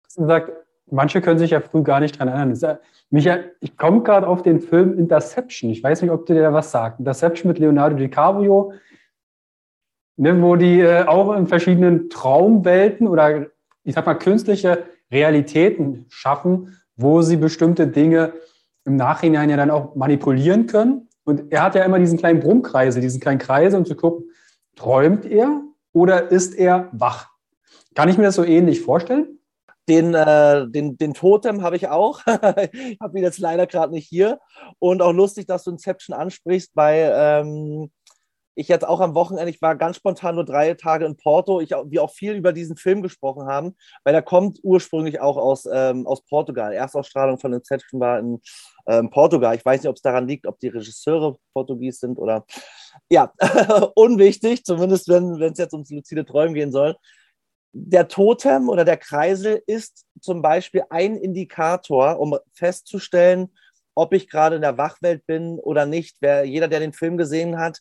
Sagt, 0.07 0.51
manche 0.89 1.21
können 1.21 1.39
sich 1.39 1.51
ja 1.51 1.61
früh 1.61 1.83
gar 1.83 1.99
nicht 1.99 2.17
dran 2.17 2.27
erinnern. 2.27 2.79
Micha, 3.09 3.39
ich 3.59 3.77
komme 3.77 4.03
gerade 4.03 4.27
auf 4.27 4.41
den 4.41 4.59
Film 4.59 4.97
Interception. 4.97 5.69
Ich 5.69 5.83
weiß 5.83 6.01
nicht, 6.01 6.11
ob 6.11 6.25
du 6.25 6.33
dir 6.33 6.41
da 6.41 6.53
was 6.53 6.71
sagt. 6.71 6.99
Interception 6.99 7.49
mit 7.49 7.59
Leonardo 7.59 7.95
DiCaprio, 7.95 8.73
ne, 10.17 10.41
wo 10.41 10.55
die 10.55 10.79
äh, 10.79 11.05
auch 11.05 11.35
in 11.35 11.47
verschiedenen 11.47 12.09
Traumwelten 12.09 13.07
oder 13.07 13.47
ich 13.83 13.95
sag 13.95 14.05
mal 14.05 14.15
künstliche 14.15 14.83
Realitäten 15.11 16.05
schaffen, 16.09 16.77
wo 16.95 17.21
sie 17.21 17.37
bestimmte 17.37 17.87
Dinge 17.87 18.33
im 18.85 18.95
Nachhinein 18.95 19.49
ja 19.49 19.57
dann 19.57 19.71
auch 19.71 19.95
manipulieren 19.95 20.67
können. 20.67 21.07
Und 21.23 21.51
er 21.51 21.63
hat 21.63 21.75
ja 21.75 21.83
immer 21.83 21.99
diesen 21.99 22.17
kleinen 22.17 22.39
Brummkreise, 22.39 22.99
diesen 22.99 23.21
kleinen 23.21 23.39
Kreise, 23.39 23.77
um 23.77 23.85
zu 23.85 23.95
gucken, 23.95 24.29
träumt 24.75 25.25
er 25.25 25.61
oder 25.93 26.31
ist 26.31 26.55
er 26.55 26.89
wach? 26.91 27.29
Kann 27.95 28.09
ich 28.09 28.17
mir 28.17 28.25
das 28.25 28.35
so 28.35 28.43
ähnlich 28.43 28.81
vorstellen? 28.81 29.39
Den, 29.87 30.13
äh, 30.13 30.67
den, 30.69 30.97
den 30.97 31.13
Totem 31.13 31.61
habe 31.61 31.75
ich 31.75 31.89
auch. 31.89 32.19
ich 32.25 32.97
habe 33.01 33.17
ihn 33.17 33.23
jetzt 33.23 33.39
leider 33.39 33.67
gerade 33.67 33.93
nicht 33.93 34.07
hier. 34.07 34.39
Und 34.79 35.01
auch 35.01 35.11
lustig, 35.11 35.45
dass 35.45 35.63
du 35.63 35.71
Inception 35.71 36.15
ansprichst, 36.15 36.73
bei 36.73 37.11
ähm, 37.13 37.91
ich 38.55 38.67
jetzt 38.67 38.87
auch 38.87 38.99
am 38.99 39.15
Wochenende, 39.15 39.49
ich 39.49 39.61
war 39.61 39.75
ganz 39.75 39.97
spontan 39.97 40.35
nur 40.35 40.45
drei 40.45 40.73
Tage 40.75 41.05
in 41.05 41.17
Porto, 41.17 41.59
ich, 41.59 41.71
wir 41.71 42.03
auch 42.03 42.11
viel 42.11 42.33
über 42.33 42.53
diesen 42.53 42.77
Film 42.77 43.01
gesprochen 43.01 43.47
haben, 43.47 43.75
weil 44.03 44.13
der 44.13 44.21
kommt 44.21 44.59
ursprünglich 44.63 45.19
auch 45.19 45.37
aus, 45.37 45.67
ähm, 45.71 46.05
aus 46.05 46.23
Portugal. 46.23 46.73
Erstausstrahlung 46.73 47.39
von 47.39 47.53
Inception 47.53 47.99
war 47.99 48.19
in 48.19 48.41
ähm, 48.87 49.09
Portugal. 49.09 49.55
Ich 49.55 49.65
weiß 49.65 49.81
nicht, 49.81 49.89
ob 49.89 49.95
es 49.95 50.01
daran 50.01 50.27
liegt, 50.27 50.45
ob 50.45 50.59
die 50.59 50.67
Regisseure 50.67 51.37
Portugies 51.53 51.99
sind 51.99 52.19
oder 52.19 52.45
ja, 53.09 53.33
unwichtig, 53.95 54.63
zumindest 54.63 55.07
wenn 55.09 55.41
es 55.41 55.57
jetzt 55.57 55.73
ums 55.73 55.89
luzide 55.89 56.25
Träumen 56.25 56.53
gehen 56.53 56.71
soll. 56.71 56.95
Der 57.75 58.07
Totem 58.07 58.69
oder 58.69 58.85
der 58.85 58.97
Kreisel 58.97 59.63
ist 59.65 60.05
zum 60.21 60.43
Beispiel 60.43 60.83
ein 60.91 61.15
Indikator, 61.15 62.19
um 62.19 62.37
festzustellen, 62.53 63.49
ob 63.95 64.13
ich 64.13 64.29
gerade 64.29 64.55
in 64.55 64.61
der 64.61 64.77
Wachwelt 64.77 65.25
bin 65.25 65.59
oder 65.59 65.87
nicht. 65.87 66.17
Wer, 66.19 66.45
jeder, 66.45 66.67
der 66.67 66.79
den 66.79 66.93
Film 66.93 67.17
gesehen 67.17 67.57
hat, 67.57 67.79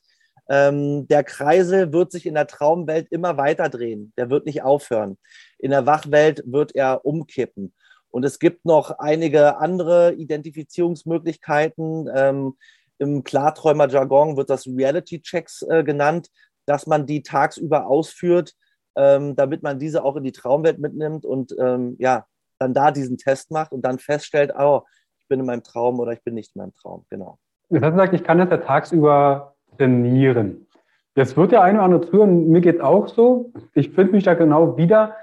ähm, 0.52 1.08
der 1.08 1.24
Kreisel 1.24 1.94
wird 1.94 2.12
sich 2.12 2.26
in 2.26 2.34
der 2.34 2.46
Traumwelt 2.46 3.10
immer 3.10 3.38
weiter 3.38 3.70
drehen. 3.70 4.12
Der 4.18 4.28
wird 4.28 4.44
nicht 4.44 4.62
aufhören. 4.62 5.16
In 5.58 5.70
der 5.70 5.86
Wachwelt 5.86 6.42
wird 6.44 6.74
er 6.74 7.06
umkippen. 7.06 7.72
Und 8.10 8.26
es 8.26 8.38
gibt 8.38 8.66
noch 8.66 8.90
einige 8.98 9.56
andere 9.56 10.12
Identifizierungsmöglichkeiten. 10.12 12.10
Ähm, 12.14 12.58
Im 12.98 13.24
Klarträumer-Jargon 13.24 14.36
wird 14.36 14.50
das 14.50 14.66
Reality-Checks 14.66 15.62
äh, 15.62 15.84
genannt, 15.84 16.28
dass 16.66 16.86
man 16.86 17.06
die 17.06 17.22
tagsüber 17.22 17.86
ausführt, 17.86 18.52
ähm, 18.94 19.34
damit 19.34 19.62
man 19.62 19.78
diese 19.78 20.04
auch 20.04 20.16
in 20.16 20.24
die 20.24 20.32
Traumwelt 20.32 20.78
mitnimmt 20.78 21.24
und 21.24 21.56
ähm, 21.58 21.96
ja, 21.98 22.26
dann 22.58 22.74
da 22.74 22.90
diesen 22.90 23.16
Test 23.16 23.50
macht 23.50 23.72
und 23.72 23.80
dann 23.80 23.98
feststellt, 23.98 24.52
oh, 24.58 24.82
ich 25.18 25.26
bin 25.28 25.40
in 25.40 25.46
meinem 25.46 25.62
Traum 25.62 25.98
oder 25.98 26.12
ich 26.12 26.22
bin 26.22 26.34
nicht 26.34 26.54
in 26.54 26.60
meinem 26.60 26.74
Traum. 26.74 27.06
Genau. 27.08 27.38
Das 27.70 27.94
heißt, 27.94 28.12
ich 28.12 28.22
kann 28.22 28.36
das 28.36 28.50
ja 28.50 28.58
tagsüber 28.58 29.51
trainieren. 29.76 30.66
Jetzt 31.14 31.36
wird 31.36 31.52
der 31.52 31.62
eine 31.62 31.78
oder 31.78 31.84
andere 31.84 32.10
zuhören, 32.10 32.48
mir 32.48 32.60
geht 32.60 32.76
es 32.76 32.80
auch 32.80 33.08
so. 33.08 33.52
Ich 33.74 33.90
finde 33.90 34.12
mich 34.12 34.24
da 34.24 34.34
genau 34.34 34.76
wieder. 34.76 35.14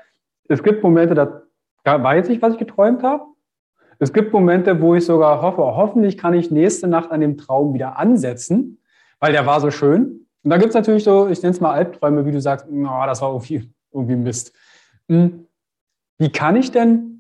Es 0.48 0.62
gibt 0.62 0.84
Momente, 0.84 1.16
da, 1.16 1.42
da 1.84 2.04
weiß 2.04 2.30
ich, 2.30 2.42
was 2.42 2.54
ich 2.54 2.60
geträumt 2.60 3.04
habe. 3.04 3.24
Es 3.98 4.14
gibt 4.14 4.32
Momente, 4.32 4.82
wo 4.82 4.96
ich 4.96 5.06
sogar 5.06 5.42
hoffe, 5.42 5.62
hoffentlich 5.62 6.18
kann 6.18 6.34
ich 6.34 6.52
nächste 6.52 6.88
Nacht 6.88 7.12
an 7.12 7.20
dem 7.20 7.38
Traum 7.38 7.74
wieder 7.74 7.98
ansetzen, 7.98 8.80
weil 9.20 9.34
der 9.34 9.46
war 9.46 9.60
so 9.60 9.72
schön. 9.72 10.26
Und 10.44 10.52
da 10.52 10.58
gibt 10.58 10.70
es 10.70 10.76
natürlich 10.76 11.04
so, 11.04 11.28
ich 11.28 11.42
nenne 11.42 11.52
es 11.52 11.60
mal 11.60 11.74
Albträume, 11.74 12.26
wie 12.26 12.32
du 12.32 12.40
sagst, 12.40 12.68
oh, 12.70 13.04
das 13.06 13.22
war 13.22 13.30
irgendwie, 13.30 13.70
irgendwie 13.92 14.16
Mist. 14.16 14.56
Hm. 15.10 15.48
Wie 16.18 16.32
kann 16.32 16.56
ich 16.56 16.72
denn 16.72 17.19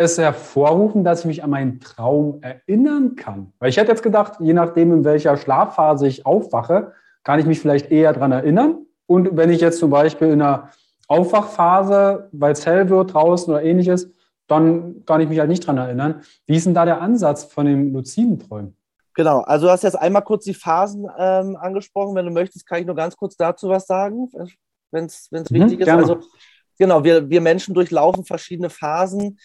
es 0.00 0.16
hervorrufen, 0.16 1.04
dass 1.04 1.20
ich 1.20 1.26
mich 1.26 1.44
an 1.44 1.50
meinen 1.50 1.78
Traum 1.80 2.40
erinnern 2.42 3.16
kann? 3.16 3.52
Weil 3.58 3.68
ich 3.68 3.76
hätte 3.76 3.90
jetzt 3.90 4.02
gedacht, 4.02 4.34
je 4.40 4.54
nachdem, 4.54 4.92
in 4.92 5.04
welcher 5.04 5.36
Schlafphase 5.36 6.06
ich 6.06 6.24
aufwache, 6.24 6.92
kann 7.22 7.38
ich 7.38 7.46
mich 7.46 7.60
vielleicht 7.60 7.90
eher 7.90 8.12
daran 8.12 8.32
erinnern. 8.32 8.86
Und 9.06 9.36
wenn 9.36 9.50
ich 9.50 9.60
jetzt 9.60 9.78
zum 9.78 9.90
Beispiel 9.90 10.28
in 10.28 10.40
einer 10.40 10.70
Aufwachphase, 11.06 12.28
weil 12.32 12.52
es 12.52 12.64
hell 12.64 12.88
wird 12.88 13.12
draußen 13.12 13.52
oder 13.52 13.62
ähnliches, 13.62 14.10
dann 14.46 15.04
kann 15.04 15.20
ich 15.20 15.28
mich 15.28 15.38
halt 15.38 15.50
nicht 15.50 15.64
daran 15.64 15.78
erinnern. 15.78 16.22
Wie 16.46 16.56
ist 16.56 16.66
denn 16.66 16.74
da 16.74 16.84
der 16.84 17.02
Ansatz 17.02 17.44
von 17.44 17.66
dem 17.66 17.92
luziden 17.92 18.38
Träumen? 18.38 18.76
Genau, 19.14 19.40
also 19.40 19.66
du 19.66 19.72
hast 19.72 19.82
jetzt 19.82 19.98
einmal 19.98 20.22
kurz 20.22 20.44
die 20.44 20.54
Phasen 20.54 21.06
ähm, 21.18 21.56
angesprochen. 21.56 22.14
Wenn 22.14 22.24
du 22.24 22.32
möchtest, 22.32 22.66
kann 22.66 22.80
ich 22.80 22.86
nur 22.86 22.96
ganz 22.96 23.16
kurz 23.16 23.36
dazu 23.36 23.68
was 23.68 23.86
sagen, 23.86 24.30
wenn 24.90 25.04
es 25.04 25.28
mhm, 25.30 25.44
wichtig 25.50 25.80
ist. 25.80 25.84
Gerne. 25.84 26.02
Also 26.02 26.20
genau, 26.78 27.04
wir, 27.04 27.28
wir 27.28 27.42
Menschen 27.42 27.74
durchlaufen 27.74 28.24
verschiedene 28.24 28.70
Phasen. 28.70 29.38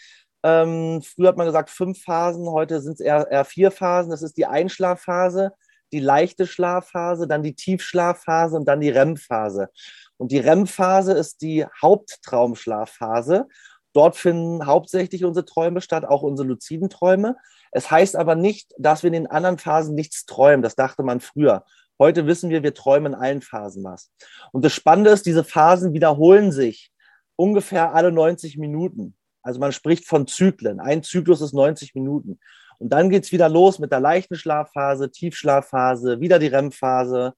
Ähm, 0.46 1.02
früher 1.02 1.30
hat 1.30 1.38
man 1.38 1.48
gesagt 1.48 1.72
fünf 1.72 2.04
Phasen, 2.04 2.48
heute 2.48 2.80
sind 2.80 2.94
es 2.94 3.00
eher, 3.00 3.28
eher 3.32 3.46
vier 3.46 3.72
Phasen. 3.72 4.12
Das 4.12 4.22
ist 4.22 4.38
die 4.38 4.46
Einschlafphase, 4.46 5.54
die 5.92 6.00
leichte 6.00 6.46
Schlafphase, 6.46 7.28
dann 7.28 7.42
die 7.42 7.56
Tiefschlafphase 7.56 8.56
und 8.56 8.66
dann 8.68 8.80
die 8.80 8.92
REM-Phase. 8.92 9.70
Und 10.18 10.32
die 10.32 10.38
REM-Phase 10.38 11.14
ist 11.14 11.42
die 11.42 11.66
Haupttraumschlafphase. 11.82 13.48
Dort 13.94 14.18
finden 14.18 14.68
hauptsächlich 14.68 15.26
unsere 15.26 15.46
Träume 15.48 15.82
statt, 15.82 16.06
auch 16.06 16.22
unsere 16.22 16.48
luziden 16.48 16.90
Träume. 16.90 17.38
Es 17.72 17.90
heißt 17.90 18.16
aber 18.16 18.36
nicht, 18.36 18.72
dass 18.78 19.02
wir 19.02 19.08
in 19.08 19.14
den 19.14 19.28
anderen 19.28 19.58
Phasen 19.58 19.96
nichts 19.96 20.28
träumen. 20.28 20.62
Das 20.62 20.76
dachte 20.76 21.02
man 21.02 21.22
früher. 21.22 21.66
Heute 21.98 22.28
wissen 22.28 22.52
wir, 22.52 22.62
wir 22.62 22.76
träumen 22.76 23.14
in 23.14 23.20
allen 23.20 23.42
Phasen 23.42 23.84
was. 23.84 24.12
Und 24.52 24.64
das 24.64 24.74
Spannende 24.74 25.10
ist, 25.10 25.26
diese 25.26 25.44
Phasen 25.44 25.94
wiederholen 25.94 26.52
sich 26.52 26.92
ungefähr 27.36 27.96
alle 27.96 28.12
90 28.12 28.60
Minuten. 28.60 29.16
Also 29.46 29.60
man 29.60 29.72
spricht 29.72 30.08
von 30.08 30.26
Zyklen. 30.26 30.80
Ein 30.80 31.04
Zyklus 31.04 31.40
ist 31.40 31.54
90 31.54 31.94
Minuten. 31.94 32.40
Und 32.80 32.90
dann 32.90 33.12
geht 33.12 33.26
es 33.26 33.32
wieder 33.32 33.48
los 33.48 33.78
mit 33.78 33.92
der 33.92 34.00
leichten 34.00 34.36
Schlafphase, 34.36 35.12
Tiefschlafphase, 35.12 36.20
wieder 36.20 36.40
die 36.40 36.48
REM-Phase. 36.48 37.34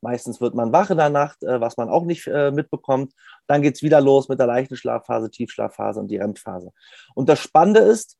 Meistens 0.00 0.40
wird 0.40 0.54
man 0.54 0.72
wach 0.72 0.90
in 0.90 0.98
der 0.98 1.10
Nacht, 1.10 1.42
äh, 1.42 1.60
was 1.60 1.76
man 1.76 1.88
auch 1.88 2.04
nicht 2.04 2.28
äh, 2.28 2.52
mitbekommt. 2.52 3.12
Dann 3.48 3.60
geht 3.60 3.74
es 3.74 3.82
wieder 3.82 4.00
los 4.00 4.28
mit 4.28 4.38
der 4.38 4.46
leichten 4.46 4.76
Schlafphase, 4.76 5.30
Tiefschlafphase 5.30 5.98
und 5.98 6.08
die 6.08 6.18
REM-Phase. 6.18 6.70
Und 7.16 7.28
das 7.28 7.40
Spannende 7.40 7.80
ist, 7.80 8.16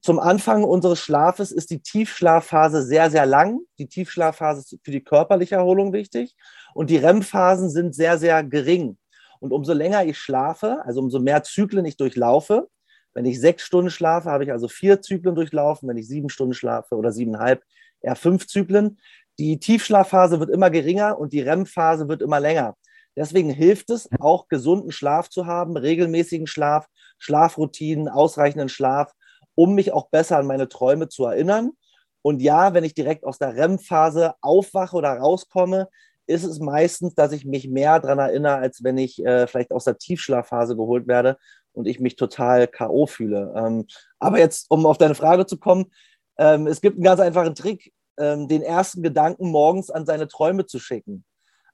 zum 0.00 0.18
Anfang 0.18 0.64
unseres 0.64 0.98
Schlafes 0.98 1.52
ist 1.52 1.70
die 1.70 1.80
Tiefschlafphase 1.80 2.82
sehr, 2.82 3.12
sehr 3.12 3.26
lang. 3.26 3.60
Die 3.78 3.86
Tiefschlafphase 3.86 4.60
ist 4.60 4.78
für 4.82 4.90
die 4.90 5.04
körperliche 5.04 5.54
Erholung 5.54 5.92
wichtig 5.92 6.34
und 6.74 6.90
die 6.90 6.96
REM-Phasen 6.96 7.70
sind 7.70 7.94
sehr, 7.94 8.18
sehr 8.18 8.42
gering. 8.42 8.98
Und 9.40 9.52
umso 9.52 9.72
länger 9.72 10.04
ich 10.04 10.18
schlafe, 10.18 10.82
also 10.84 11.00
umso 11.00 11.20
mehr 11.20 11.42
Zyklen 11.42 11.84
ich 11.84 11.96
durchlaufe, 11.96 12.68
wenn 13.16 13.24
ich 13.24 13.40
sechs 13.40 13.62
Stunden 13.62 13.90
schlafe, 13.90 14.30
habe 14.30 14.44
ich 14.44 14.52
also 14.52 14.68
vier 14.68 15.00
Zyklen 15.00 15.34
durchlaufen. 15.34 15.88
Wenn 15.88 15.96
ich 15.96 16.06
sieben 16.06 16.28
Stunden 16.28 16.52
schlafe 16.52 16.96
oder 16.96 17.12
siebeneinhalb, 17.12 17.62
eher 18.02 18.14
fünf 18.14 18.46
Zyklen. 18.46 18.98
Die 19.38 19.58
Tiefschlafphase 19.58 20.38
wird 20.38 20.50
immer 20.50 20.68
geringer 20.68 21.18
und 21.18 21.32
die 21.32 21.40
REM-Phase 21.40 22.08
wird 22.08 22.20
immer 22.20 22.40
länger. 22.40 22.76
Deswegen 23.16 23.48
hilft 23.48 23.88
es, 23.88 24.08
auch 24.20 24.48
gesunden 24.48 24.92
Schlaf 24.92 25.30
zu 25.30 25.46
haben, 25.46 25.78
regelmäßigen 25.78 26.46
Schlaf, 26.46 26.86
Schlafroutinen, 27.18 28.08
ausreichenden 28.08 28.68
Schlaf, 28.68 29.12
um 29.54 29.74
mich 29.74 29.92
auch 29.92 30.10
besser 30.10 30.36
an 30.36 30.46
meine 30.46 30.68
Träume 30.68 31.08
zu 31.08 31.24
erinnern. 31.24 31.70
Und 32.20 32.42
ja, 32.42 32.74
wenn 32.74 32.84
ich 32.84 32.92
direkt 32.92 33.24
aus 33.24 33.38
der 33.38 33.56
REM-Phase 33.56 34.34
aufwache 34.42 34.94
oder 34.94 35.16
rauskomme, 35.16 35.88
ist 36.26 36.44
es 36.44 36.58
meistens, 36.58 37.14
dass 37.14 37.32
ich 37.32 37.44
mich 37.44 37.68
mehr 37.68 38.00
daran 38.00 38.18
erinnere, 38.18 38.56
als 38.56 38.82
wenn 38.82 38.98
ich 38.98 39.24
äh, 39.24 39.46
vielleicht 39.46 39.72
aus 39.72 39.84
der 39.84 39.98
Tiefschlafphase 39.98 40.76
geholt 40.76 41.06
werde 41.06 41.36
und 41.72 41.86
ich 41.86 42.00
mich 42.00 42.16
total 42.16 42.66
K.O. 42.66 43.06
fühle. 43.06 43.54
Ähm, 43.56 43.86
aber 44.18 44.38
jetzt, 44.38 44.66
um 44.70 44.86
auf 44.86 44.98
deine 44.98 45.14
Frage 45.14 45.46
zu 45.46 45.58
kommen, 45.58 45.86
ähm, 46.38 46.66
es 46.66 46.80
gibt 46.80 46.96
einen 46.96 47.04
ganz 47.04 47.20
einfachen 47.20 47.54
Trick, 47.54 47.92
ähm, 48.18 48.48
den 48.48 48.62
ersten 48.62 49.02
Gedanken 49.02 49.50
morgens 49.50 49.90
an 49.90 50.06
seine 50.06 50.28
Träume 50.28 50.66
zu 50.66 50.78
schicken. 50.78 51.24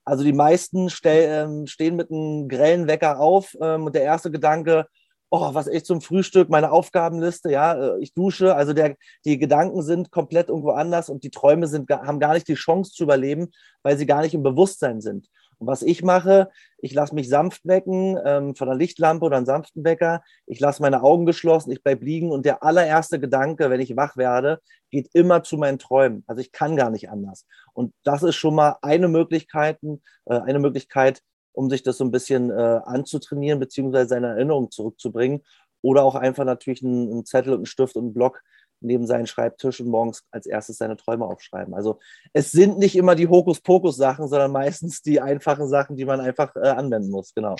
Also 0.05 0.23
die 0.23 0.33
meisten 0.33 0.89
ähm, 1.05 1.65
stehen 1.67 1.95
mit 1.95 2.11
einem 2.11 2.49
grellen 2.49 2.87
Wecker 2.87 3.19
auf 3.19 3.55
ähm, 3.61 3.85
und 3.85 3.95
der 3.95 4.03
erste 4.03 4.31
Gedanke, 4.31 4.87
oh, 5.33 5.55
was 5.55 5.67
echt 5.67 5.87
zum 5.87 5.99
Frühstück, 5.99 6.49
meine 6.49 6.71
Aufgabenliste, 6.71 7.51
ja, 7.51 7.73
äh, 7.73 7.99
ich 8.01 8.13
dusche. 8.13 8.55
Also 8.55 8.73
der, 8.73 8.95
die 9.25 9.39
Gedanken 9.39 9.81
sind 9.81 10.11
komplett 10.11 10.49
irgendwo 10.49 10.71
anders 10.71 11.09
und 11.09 11.23
die 11.23 11.31
Träume 11.31 11.65
sind, 11.65 11.89
haben 11.89 12.19
gar 12.19 12.35
nicht 12.35 12.47
die 12.47 12.53
Chance 12.53 12.91
zu 12.91 13.03
überleben, 13.03 13.49
weil 13.81 13.97
sie 13.97 14.05
gar 14.05 14.21
nicht 14.21 14.35
im 14.35 14.43
Bewusstsein 14.43 15.01
sind. 15.01 15.27
Und 15.57 15.65
was 15.65 15.81
ich 15.81 16.03
mache, 16.03 16.51
ich 16.77 16.93
lasse 16.93 17.15
mich 17.15 17.29
sanft 17.29 17.65
wecken 17.65 18.19
ähm, 18.23 18.53
von 18.53 18.69
einer 18.69 18.77
Lichtlampe 18.77 19.25
oder 19.25 19.37
einem 19.37 19.47
sanften 19.47 19.83
Wecker. 19.83 20.21
Ich 20.45 20.59
lasse 20.59 20.83
meine 20.83 21.01
Augen 21.01 21.25
geschlossen, 21.25 21.71
ich 21.71 21.81
bleibe 21.81 22.05
liegen 22.05 22.31
und 22.31 22.45
der 22.45 22.61
allererste 22.61 23.19
Gedanke, 23.19 23.71
wenn 23.71 23.81
ich 23.81 23.95
wach 23.95 24.15
werde, 24.17 24.59
geht 24.91 25.09
immer 25.13 25.41
zu 25.41 25.57
meinen 25.57 25.79
Träumen. 25.79 26.23
Also 26.27 26.41
ich 26.41 26.51
kann 26.51 26.75
gar 26.75 26.91
nicht 26.91 27.09
anders. 27.09 27.47
Und 27.73 27.91
das 28.03 28.21
ist 28.21 28.35
schon 28.35 28.53
mal 28.53 28.77
eine 28.83 29.07
Möglichkeit, 29.07 29.79
äh, 29.81 29.97
eine 30.35 30.59
Möglichkeit, 30.59 31.23
um 31.53 31.69
sich 31.69 31.83
das 31.83 31.97
so 31.97 32.03
ein 32.03 32.11
bisschen 32.11 32.49
äh, 32.51 32.81
anzutrainieren, 32.83 33.59
beziehungsweise 33.59 34.09
seine 34.09 34.27
Erinnerung 34.27 34.71
zurückzubringen. 34.71 35.41
Oder 35.81 36.03
auch 36.03 36.15
einfach 36.15 36.45
natürlich 36.45 36.83
einen, 36.83 37.11
einen 37.11 37.25
Zettel 37.25 37.53
und 37.53 37.59
einen 37.59 37.65
Stift 37.65 37.95
und 37.95 38.03
einen 38.05 38.13
Block 38.13 38.41
neben 38.83 39.07
seinen 39.07 39.27
Schreibtisch 39.27 39.79
und 39.79 39.87
morgens 39.87 40.23
als 40.31 40.45
erstes 40.45 40.77
seine 40.77 40.97
Träume 40.97 41.25
aufschreiben. 41.25 41.73
Also 41.73 41.99
es 42.33 42.51
sind 42.51 42.77
nicht 42.77 42.95
immer 42.95 43.15
die 43.15 43.27
Hokuspokus-Sachen, 43.27 44.27
sondern 44.27 44.51
meistens 44.51 45.01
die 45.01 45.21
einfachen 45.21 45.67
Sachen, 45.67 45.95
die 45.95 46.05
man 46.05 46.19
einfach 46.19 46.55
äh, 46.55 46.67
anwenden 46.67 47.09
muss. 47.09 47.33
Genau. 47.33 47.55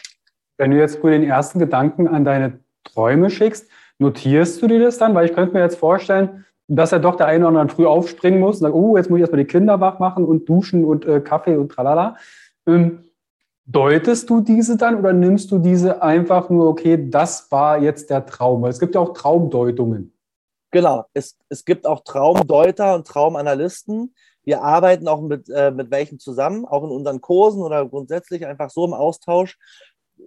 Wenn 0.57 0.71
du 0.71 0.77
jetzt 0.77 1.01
den 1.03 1.23
ersten 1.23 1.59
Gedanken 1.59 2.07
an 2.07 2.25
deine 2.25 2.59
Träume 2.83 3.29
schickst, 3.29 3.69
notierst 3.99 4.61
du 4.61 4.67
dir 4.67 4.79
das 4.79 4.97
dann? 4.97 5.15
Weil 5.15 5.25
ich 5.25 5.33
könnte 5.33 5.53
mir 5.53 5.61
jetzt 5.61 5.77
vorstellen, 5.77 6.45
dass 6.67 6.91
er 6.91 6.99
doch 6.99 7.15
der 7.15 7.27
eine 7.27 7.47
oder 7.47 7.59
andere 7.59 7.75
früh 7.75 7.85
aufspringen 7.85 8.39
muss 8.39 8.57
und 8.57 8.63
sagt, 8.63 8.75
oh, 8.75 8.97
jetzt 8.97 9.09
muss 9.09 9.17
ich 9.17 9.21
erstmal 9.21 9.41
die 9.41 9.47
Kinder 9.47 9.79
wach 9.79 9.99
machen 9.99 10.25
und 10.25 10.47
duschen 10.47 10.85
und 10.85 11.05
äh, 11.05 11.21
Kaffee 11.21 11.57
und 11.57 11.69
tralala. 11.69 12.17
Ähm, 12.67 13.09
deutest 13.65 14.29
du 14.29 14.41
diese 14.41 14.77
dann 14.77 14.97
oder 14.97 15.13
nimmst 15.13 15.51
du 15.51 15.59
diese 15.59 16.01
einfach 16.01 16.49
nur, 16.49 16.67
okay, 16.67 17.09
das 17.09 17.51
war 17.51 17.81
jetzt 17.81 18.09
der 18.09 18.25
Traum? 18.25 18.61
Weil 18.61 18.71
es 18.71 18.79
gibt 18.79 18.95
ja 18.95 19.01
auch 19.01 19.13
Traumdeutungen. 19.13 20.13
Genau, 20.71 21.05
es, 21.13 21.37
es 21.49 21.65
gibt 21.65 21.85
auch 21.85 22.03
Traumdeuter 22.03 22.95
und 22.95 23.07
Traumanalysten. 23.07 24.13
Wir 24.43 24.61
arbeiten 24.63 25.07
auch 25.07 25.21
mit, 25.21 25.47
äh, 25.49 25.71
mit 25.71 25.91
welchen 25.91 26.19
zusammen, 26.19 26.65
auch 26.65 26.83
in 26.83 26.89
unseren 26.89 27.21
Kursen 27.21 27.61
oder 27.61 27.87
grundsätzlich 27.87 28.45
einfach 28.45 28.69
so 28.69 28.85
im 28.85 28.93
Austausch. 28.93 29.57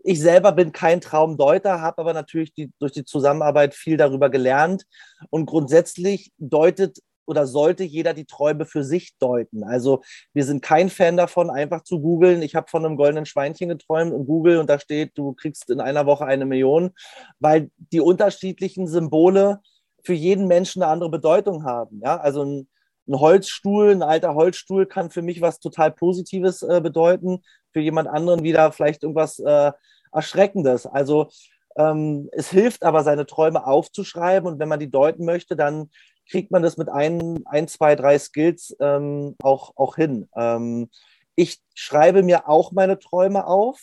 ich 0.05 0.21
selber 0.21 0.53
bin 0.53 0.73
kein 0.73 1.01
Traumdeuter, 1.01 1.81
habe 1.81 1.99
aber 1.99 2.13
natürlich 2.13 2.53
die, 2.53 2.71
durch 2.79 2.93
die 2.93 3.05
Zusammenarbeit 3.05 3.75
viel 3.75 3.97
darüber 3.97 4.31
gelernt. 4.31 4.85
Und 5.31 5.47
grundsätzlich 5.47 6.33
deutet 6.39 7.01
oder 7.27 7.47
sollte 7.47 7.85
jeder 7.85 8.15
die 8.15 8.25
Träume 8.25 8.65
für 8.65 8.83
sich 8.83 9.17
deuten. 9.19 9.65
Also 9.65 10.03
wir 10.33 10.45
sind 10.45 10.63
kein 10.63 10.89
Fan 10.89 11.17
davon, 11.17 11.51
einfach 11.51 11.83
zu 11.83 12.01
googeln. 12.01 12.43
Ich 12.43 12.55
habe 12.55 12.71
von 12.71 12.85
einem 12.85 12.97
goldenen 12.97 13.27
Schweinchen 13.27 13.69
geträumt 13.69 14.13
und 14.13 14.27
Google 14.27 14.59
und 14.59 14.71
da 14.71 14.79
steht, 14.79 15.13
du 15.17 15.33
kriegst 15.35 15.71
in 15.71 15.81
einer 15.81 16.07
Woche 16.07 16.25
eine 16.25 16.47
Million, 16.47 16.93
weil 17.39 17.71
die 17.93 18.01
unterschiedlichen 18.01 18.87
Symbole 18.87 19.61
für 20.05 20.15
jeden 20.15 20.47
Menschen 20.47 20.83
eine 20.83 20.93
andere 20.93 21.11
Bedeutung 21.11 21.65
haben. 21.65 22.01
Ja, 22.03 22.17
also 22.17 22.45
ein, 22.45 22.69
ein 23.09 23.21
Holzstuhl, 23.21 23.91
ein 23.91 24.03
alter 24.03 24.35
Holzstuhl 24.35 24.87
kann 24.87 25.11
für 25.11 25.23
mich 25.23 25.41
was 25.41 25.59
total 25.59 25.91
Positives 25.91 26.63
äh, 26.63 26.81
bedeuten, 26.81 27.43
für 27.73 27.81
jemand 27.81 28.09
anderen 28.09 28.43
wieder 28.43 28.73
vielleicht 28.73 29.03
irgendwas 29.03 29.39
äh, 29.41 29.73
Erschreckendes. 30.13 30.87
Also 30.87 31.29
ähm, 31.77 32.29
es 32.33 32.51
hilft 32.51 32.85
aber, 32.85 33.03
seine 33.03 33.27
Träume 33.27 33.67
aufzuschreiben 33.67 34.49
und 34.49 34.59
wenn 34.59 34.69
man 34.69 34.81
die 34.81 34.91
deuten 34.91 35.25
möchte, 35.25 35.57
dann 35.57 35.91
kriegt 36.29 36.51
man 36.51 36.63
das 36.63 36.77
mit 36.77 36.89
ein, 36.89 37.45
ein 37.47 37.69
zwei, 37.69 37.95
drei 37.95 38.19
Skills 38.19 38.77
ähm, 38.81 39.37
auch, 39.43 39.73
auch 39.77 39.97
hin. 39.97 40.29
Ähm, 40.37 40.91
ich 41.35 41.61
schreibe 41.75 42.23
mir 42.23 42.49
auch 42.49 42.73
meine 42.73 42.99
Träume 42.99 43.47
auf, 43.47 43.81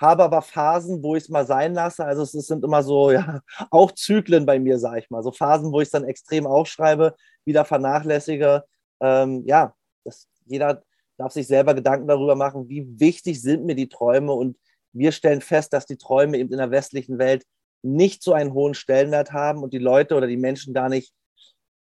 habe 0.00 0.24
aber 0.24 0.42
Phasen, 0.42 1.02
wo 1.02 1.16
ich 1.16 1.24
es 1.24 1.28
mal 1.28 1.46
sein 1.46 1.74
lasse. 1.74 2.04
Also 2.04 2.22
es, 2.22 2.32
sind 2.32 2.64
immer 2.64 2.82
so, 2.82 3.10
ja, 3.10 3.40
auch 3.70 3.92
Zyklen 3.92 4.46
bei 4.46 4.58
mir, 4.58 4.78
sage 4.78 5.00
ich 5.00 5.10
mal. 5.10 5.22
So 5.22 5.32
Phasen, 5.32 5.72
wo 5.72 5.80
ich 5.80 5.86
es 5.86 5.92
dann 5.92 6.04
extrem 6.04 6.46
aufschreibe, 6.46 7.14
wieder 7.44 7.64
vernachlässige. 7.64 8.64
Ähm, 9.00 9.42
ja, 9.46 9.74
das, 10.04 10.28
jeder 10.46 10.82
darf 11.16 11.32
sich 11.32 11.46
selber 11.46 11.74
Gedanken 11.74 12.08
darüber 12.08 12.34
machen, 12.34 12.68
wie 12.68 12.86
wichtig 12.98 13.40
sind 13.40 13.64
mir 13.64 13.74
die 13.74 13.88
Träume. 13.88 14.32
Und 14.32 14.56
wir 14.92 15.12
stellen 15.12 15.40
fest, 15.40 15.72
dass 15.72 15.86
die 15.86 15.96
Träume 15.96 16.38
eben 16.38 16.50
in 16.50 16.58
der 16.58 16.70
westlichen 16.70 17.18
Welt 17.18 17.44
nicht 17.82 18.22
so 18.22 18.32
einen 18.32 18.54
hohen 18.54 18.74
Stellenwert 18.74 19.32
haben 19.32 19.62
und 19.62 19.74
die 19.74 19.78
Leute 19.78 20.14
oder 20.14 20.26
die 20.26 20.38
Menschen 20.38 20.72
gar 20.72 20.88
nicht 20.88 21.12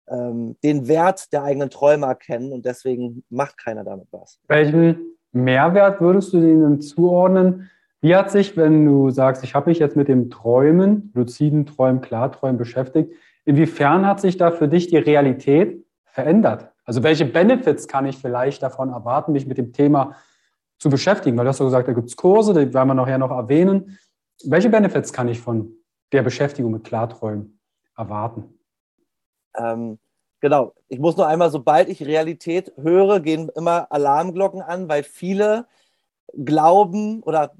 ähm, 0.09 0.55
den 0.63 0.87
Wert 0.87 1.31
der 1.33 1.43
eigenen 1.43 1.69
Träume 1.69 2.05
erkennen 2.05 2.51
und 2.51 2.65
deswegen 2.65 3.23
macht 3.29 3.57
keiner 3.57 3.83
damit 3.83 4.07
was. 4.11 4.39
Welchen 4.47 4.97
Mehrwert 5.31 6.01
würdest 6.01 6.33
du 6.33 6.41
denen 6.41 6.81
zuordnen? 6.81 7.69
Wie 8.01 8.15
hat 8.15 8.31
sich, 8.31 8.57
wenn 8.57 8.85
du 8.85 9.09
sagst, 9.11 9.43
ich 9.43 9.55
habe 9.55 9.69
mich 9.69 9.79
jetzt 9.79 9.95
mit 9.95 10.07
dem 10.09 10.29
Träumen, 10.29 11.11
luziden 11.13 11.65
Träumen, 11.65 12.01
Klarträumen 12.01 12.57
beschäftigt, 12.57 13.13
inwiefern 13.45 14.05
hat 14.05 14.19
sich 14.19 14.37
da 14.37 14.51
für 14.51 14.67
dich 14.67 14.87
die 14.87 14.97
Realität 14.97 15.85
verändert? 16.03 16.69
Also 16.85 17.01
welche 17.01 17.25
Benefits 17.25 17.87
kann 17.87 18.05
ich 18.05 18.17
vielleicht 18.17 18.61
davon 18.61 18.89
erwarten, 18.89 19.31
mich 19.31 19.47
mit 19.47 19.57
dem 19.57 19.71
Thema 19.71 20.17
zu 20.79 20.89
beschäftigen? 20.89 21.37
Weil 21.37 21.45
du 21.45 21.49
hast 21.49 21.59
ja 21.59 21.65
gesagt, 21.65 21.87
da 21.87 21.93
gibt 21.93 22.09
es 22.09 22.17
Kurse, 22.17 22.53
die 22.53 22.73
werden 22.73 22.89
wir 22.89 22.93
nachher 22.93 23.17
noch 23.17 23.31
erwähnen. 23.31 23.97
Welche 24.43 24.69
Benefits 24.69 25.13
kann 25.13 25.29
ich 25.29 25.39
von 25.39 25.71
der 26.11 26.23
Beschäftigung 26.23 26.73
mit 26.73 26.83
Klarträumen 26.83 27.59
erwarten? 27.95 28.59
Ähm, 29.57 29.99
genau, 30.39 30.73
ich 30.89 30.99
muss 30.99 31.17
nur 31.17 31.27
einmal, 31.27 31.51
sobald 31.51 31.89
ich 31.89 32.05
Realität 32.05 32.73
höre, 32.77 33.19
gehen 33.19 33.49
immer 33.55 33.91
Alarmglocken 33.91 34.61
an, 34.61 34.89
weil 34.89 35.03
viele 35.03 35.67
glauben 36.33 37.21
oder 37.23 37.53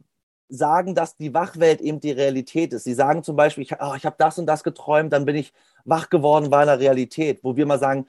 sagen, 0.50 0.96
dass 0.96 1.18
die 1.18 1.34
Wachwelt 1.34 1.82
eben 1.82 2.00
die 2.00 2.12
Realität 2.12 2.74
ist. 2.74 2.84
Sie 2.84 2.94
sagen 2.94 3.24
zum 3.24 3.36
Beispiel, 3.36 3.64
ich, 3.64 3.74
oh, 3.82 3.94
ich 3.96 4.06
habe 4.06 4.16
das 4.20 4.38
und 4.38 4.46
das 4.46 4.64
geträumt, 4.64 5.12
dann 5.14 5.26
bin 5.26 5.36
ich 5.36 5.54
wach 5.86 6.10
geworden, 6.10 6.52
war 6.52 6.62
in 6.62 6.68
der 6.68 6.80
Realität. 6.80 7.44
Wo 7.44 7.56
wir 7.56 7.66
mal 7.66 7.80
sagen, 7.80 8.08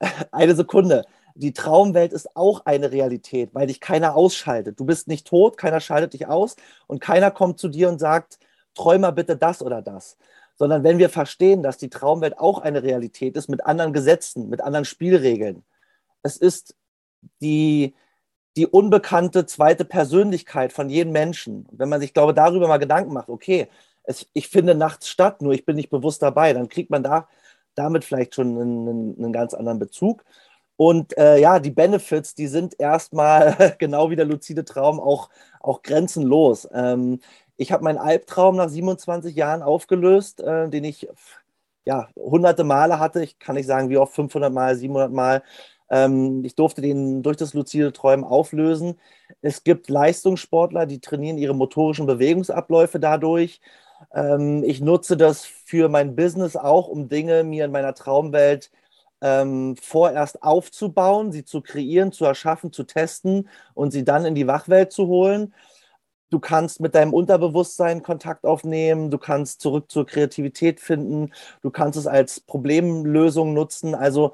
eine 0.32 0.54
Sekunde, 0.54 1.04
die 1.34 1.52
Traumwelt 1.52 2.12
ist 2.12 2.36
auch 2.36 2.66
eine 2.66 2.92
Realität, 2.92 3.54
weil 3.54 3.66
dich 3.66 3.80
keiner 3.80 4.14
ausschaltet. 4.14 4.78
Du 4.78 4.84
bist 4.84 5.08
nicht 5.08 5.26
tot, 5.26 5.56
keiner 5.56 5.80
schaltet 5.80 6.12
dich 6.12 6.26
aus 6.26 6.56
und 6.86 7.00
keiner 7.00 7.30
kommt 7.30 7.58
zu 7.58 7.68
dir 7.68 7.88
und 7.88 7.98
sagt, 7.98 8.38
träum 8.74 9.02
mal 9.02 9.10
bitte 9.12 9.36
das 9.36 9.62
oder 9.62 9.82
das 9.82 10.16
sondern 10.60 10.84
wenn 10.84 10.98
wir 10.98 11.08
verstehen, 11.08 11.62
dass 11.62 11.78
die 11.78 11.88
Traumwelt 11.88 12.38
auch 12.38 12.58
eine 12.58 12.82
Realität 12.82 13.34
ist 13.34 13.48
mit 13.48 13.64
anderen 13.64 13.94
Gesetzen, 13.94 14.50
mit 14.50 14.60
anderen 14.60 14.84
Spielregeln. 14.84 15.64
Es 16.22 16.36
ist 16.36 16.76
die, 17.40 17.94
die 18.58 18.66
unbekannte 18.66 19.46
zweite 19.46 19.86
Persönlichkeit 19.86 20.74
von 20.74 20.90
jedem 20.90 21.14
Menschen. 21.14 21.66
wenn 21.72 21.88
man 21.88 21.98
sich, 22.02 22.12
glaube 22.12 22.34
darüber 22.34 22.68
mal 22.68 22.76
Gedanken 22.76 23.14
macht, 23.14 23.30
okay, 23.30 23.68
es, 24.02 24.26
ich 24.34 24.48
finde 24.48 24.74
nachts 24.74 25.08
statt, 25.08 25.40
nur 25.40 25.54
ich 25.54 25.64
bin 25.64 25.76
nicht 25.76 25.88
bewusst 25.88 26.20
dabei, 26.20 26.52
dann 26.52 26.68
kriegt 26.68 26.90
man 26.90 27.02
da 27.02 27.26
damit 27.74 28.04
vielleicht 28.04 28.34
schon 28.34 28.60
einen, 28.60 29.16
einen 29.16 29.32
ganz 29.32 29.54
anderen 29.54 29.78
Bezug. 29.78 30.26
Und 30.76 31.16
äh, 31.16 31.38
ja, 31.38 31.58
die 31.58 31.70
Benefits, 31.70 32.34
die 32.34 32.48
sind 32.48 32.78
erstmal 32.78 33.76
genau 33.78 34.10
wie 34.10 34.16
der 34.16 34.26
luzide 34.26 34.66
Traum 34.66 35.00
auch, 35.00 35.30
auch 35.58 35.80
grenzenlos. 35.80 36.68
Ähm, 36.70 37.20
ich 37.60 37.72
habe 37.72 37.84
meinen 37.84 37.98
Albtraum 37.98 38.56
nach 38.56 38.70
27 38.70 39.36
Jahren 39.36 39.62
aufgelöst, 39.62 40.40
äh, 40.40 40.70
den 40.70 40.82
ich 40.84 41.08
ja 41.84 42.08
hunderte 42.16 42.64
Male 42.64 42.98
hatte. 42.98 43.22
Ich 43.22 43.38
kann 43.38 43.56
nicht 43.56 43.66
sagen, 43.66 43.90
wie 43.90 43.98
oft, 43.98 44.14
500 44.14 44.50
Mal, 44.52 44.76
700 44.76 45.12
Mal. 45.12 45.42
Ähm, 45.90 46.42
ich 46.44 46.54
durfte 46.54 46.80
den 46.80 47.22
durch 47.22 47.36
das 47.36 47.52
luzide 47.52 47.92
Träumen 47.92 48.24
auflösen. 48.24 48.98
Es 49.42 49.62
gibt 49.62 49.90
Leistungssportler, 49.90 50.86
die 50.86 51.00
trainieren 51.00 51.36
ihre 51.36 51.54
motorischen 51.54 52.06
Bewegungsabläufe 52.06 52.98
dadurch. 52.98 53.60
Ähm, 54.14 54.64
ich 54.64 54.80
nutze 54.80 55.18
das 55.18 55.44
für 55.44 55.90
mein 55.90 56.16
Business 56.16 56.56
auch, 56.56 56.88
um 56.88 57.08
Dinge 57.08 57.44
mir 57.44 57.66
in 57.66 57.72
meiner 57.72 57.94
Traumwelt 57.94 58.70
ähm, 59.20 59.76
vorerst 59.76 60.42
aufzubauen, 60.42 61.30
sie 61.30 61.44
zu 61.44 61.60
kreieren, 61.60 62.12
zu 62.12 62.24
erschaffen, 62.24 62.72
zu 62.72 62.84
testen 62.84 63.48
und 63.74 63.90
sie 63.90 64.04
dann 64.04 64.24
in 64.24 64.34
die 64.34 64.46
Wachwelt 64.46 64.92
zu 64.92 65.08
holen. 65.08 65.52
Du 66.30 66.38
kannst 66.38 66.80
mit 66.80 66.94
deinem 66.94 67.12
Unterbewusstsein 67.12 68.02
Kontakt 68.02 68.44
aufnehmen, 68.44 69.10
du 69.10 69.18
kannst 69.18 69.60
zurück 69.60 69.90
zur 69.90 70.06
Kreativität 70.06 70.80
finden, 70.80 71.32
du 71.62 71.70
kannst 71.70 71.98
es 71.98 72.06
als 72.06 72.40
Problemlösung 72.40 73.52
nutzen. 73.52 73.94
Also 73.96 74.32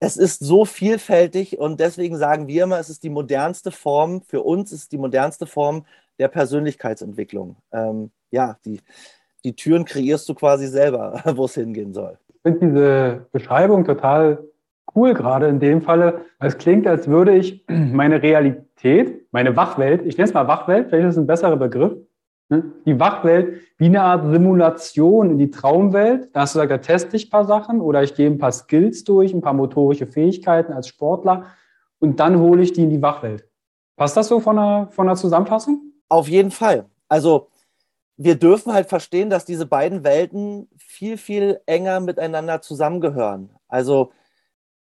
es 0.00 0.16
ist 0.16 0.40
so 0.40 0.64
vielfältig 0.64 1.58
und 1.58 1.80
deswegen 1.80 2.16
sagen 2.16 2.48
wir 2.48 2.64
immer, 2.64 2.78
es 2.78 2.90
ist 2.90 3.02
die 3.02 3.10
modernste 3.10 3.70
Form, 3.70 4.22
für 4.22 4.42
uns 4.42 4.72
ist 4.72 4.92
die 4.92 4.98
modernste 4.98 5.46
Form 5.46 5.84
der 6.18 6.28
Persönlichkeitsentwicklung. 6.28 7.56
Ähm, 7.72 8.10
ja, 8.30 8.56
die, 8.64 8.80
die 9.44 9.54
Türen 9.54 9.84
kreierst 9.84 10.28
du 10.28 10.34
quasi 10.34 10.66
selber, 10.66 11.22
wo 11.36 11.44
es 11.44 11.54
hingehen 11.54 11.92
soll. 11.92 12.18
Ich 12.28 12.40
finde 12.42 12.66
diese 12.66 13.26
Beschreibung 13.32 13.84
total 13.84 14.42
cool 14.94 15.14
gerade 15.14 15.48
in 15.48 15.58
dem 15.58 15.82
Falle. 15.82 16.22
Es 16.38 16.58
klingt, 16.58 16.86
als 16.86 17.08
würde 17.08 17.34
ich 17.36 17.64
meine 17.68 18.22
Realität, 18.22 19.26
meine 19.32 19.56
Wachwelt, 19.56 20.04
ich 20.06 20.16
nenne 20.16 20.28
es 20.28 20.34
mal 20.34 20.48
Wachwelt, 20.48 20.88
vielleicht 20.88 21.08
ist 21.08 21.14
es 21.14 21.22
ein 21.22 21.26
besserer 21.26 21.56
Begriff, 21.56 21.94
ne? 22.48 22.64
die 22.84 22.98
Wachwelt 22.98 23.60
wie 23.78 23.86
eine 23.86 24.02
Art 24.02 24.30
Simulation 24.30 25.30
in 25.30 25.38
die 25.38 25.50
Traumwelt. 25.50 26.30
Da 26.34 26.40
hast 26.40 26.54
du 26.54 26.58
gesagt, 26.58 26.72
da 26.72 26.78
teste 26.78 27.16
ich 27.16 27.26
ein 27.26 27.30
paar 27.30 27.44
Sachen 27.44 27.80
oder 27.80 28.02
ich 28.02 28.14
gehe 28.14 28.28
ein 28.28 28.38
paar 28.38 28.52
Skills 28.52 29.04
durch, 29.04 29.32
ein 29.34 29.42
paar 29.42 29.54
motorische 29.54 30.06
Fähigkeiten 30.06 30.72
als 30.72 30.88
Sportler 30.88 31.46
und 31.98 32.20
dann 32.20 32.38
hole 32.38 32.62
ich 32.62 32.72
die 32.72 32.82
in 32.82 32.90
die 32.90 33.02
Wachwelt. 33.02 33.48
Passt 33.96 34.16
das 34.16 34.28
so 34.28 34.40
von 34.40 34.56
der, 34.56 34.88
von 34.90 35.06
der 35.06 35.16
Zusammenfassung? 35.16 35.92
Auf 36.08 36.28
jeden 36.28 36.50
Fall. 36.50 36.86
Also 37.08 37.48
wir 38.16 38.36
dürfen 38.36 38.72
halt 38.72 38.88
verstehen, 38.88 39.30
dass 39.30 39.44
diese 39.44 39.66
beiden 39.66 40.04
Welten 40.04 40.68
viel, 40.76 41.18
viel 41.18 41.60
enger 41.66 42.00
miteinander 42.00 42.62
zusammengehören. 42.62 43.50
Also 43.68 44.12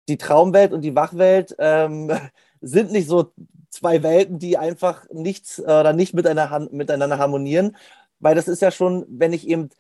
die 0.09 0.19
Traumwelt 0.19 0.73
und 0.73 0.83
die 0.83 0.95
Wachwelt 0.95 1.55
ähm, 1.59 2.11
sind 2.61 2.93
nicht 2.93 3.09
so 3.09 3.33
zwei 3.71 4.03
Welten, 4.03 4.38
die 4.38 4.59
einfach 4.59 5.07
nichts 5.11 5.59
äh, 5.59 5.62
oder 5.62 5.93
nicht 5.93 6.15
miteinander, 6.15 7.19
harmonieren, 7.19 7.77
weil 8.21 8.35
das 8.35 8.49
ist 8.49 8.62
ja 8.62 8.71
schon, 8.71 9.05
wenn 9.09 9.33
ich 9.33 9.49
eben 9.49 9.71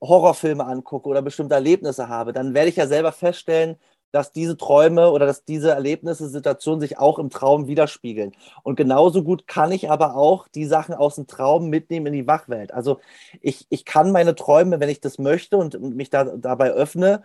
Horrorfilme 0.00 0.64
angucke 0.64 1.08
oder 1.08 1.22
bestimmte 1.22 1.54
Erlebnisse 1.54 2.08
habe, 2.08 2.32
dann 2.32 2.54
werde 2.54 2.70
ich 2.70 2.76
ja 2.76 2.86
selber 2.86 3.12
feststellen, 3.12 3.76
dass 4.12 4.32
diese 4.32 4.56
Träume 4.56 5.10
oder 5.10 5.26
dass 5.26 5.44
diese 5.44 5.70
Erlebnisse, 5.70 6.28
Situationen 6.28 6.80
sich 6.80 6.98
auch 6.98 7.18
im 7.18 7.30
Traum 7.30 7.66
widerspiegeln. 7.68 8.32
Und 8.62 8.76
genauso 8.76 9.22
gut 9.22 9.46
kann 9.46 9.72
ich 9.72 9.90
aber 9.90 10.16
auch 10.16 10.48
die 10.48 10.66
Sachen 10.66 10.94
aus 10.94 11.14
dem 11.16 11.26
Traum 11.26 11.68
mitnehmen 11.68 12.06
in 12.06 12.12
die 12.14 12.26
Wachwelt. 12.26 12.72
Also 12.72 13.00
ich, 13.40 13.66
ich 13.68 13.84
kann 13.84 14.10
meine 14.10 14.34
Träume, 14.34 14.80
wenn 14.80 14.88
ich 14.88 15.00
das 15.00 15.18
möchte 15.18 15.56
und 15.56 15.80
mich 15.80 16.10
da, 16.10 16.24
dabei 16.24 16.70
öffne, 16.70 17.22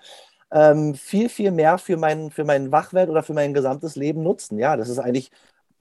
ähm, 0.51 0.95
viel, 0.95 1.29
viel 1.29 1.51
mehr 1.51 1.77
für 1.77 1.97
mein, 1.97 2.31
für 2.31 2.43
mein 2.43 2.71
Wachwelt 2.71 3.10
oder 3.10 3.23
für 3.23 3.34
mein 3.34 3.53
gesamtes 3.53 3.95
Leben 3.95 4.23
nutzen. 4.23 4.60
Ja, 4.60 4.77
das 4.77 4.89
ist 4.89 4.99
eigentlich 4.99 5.31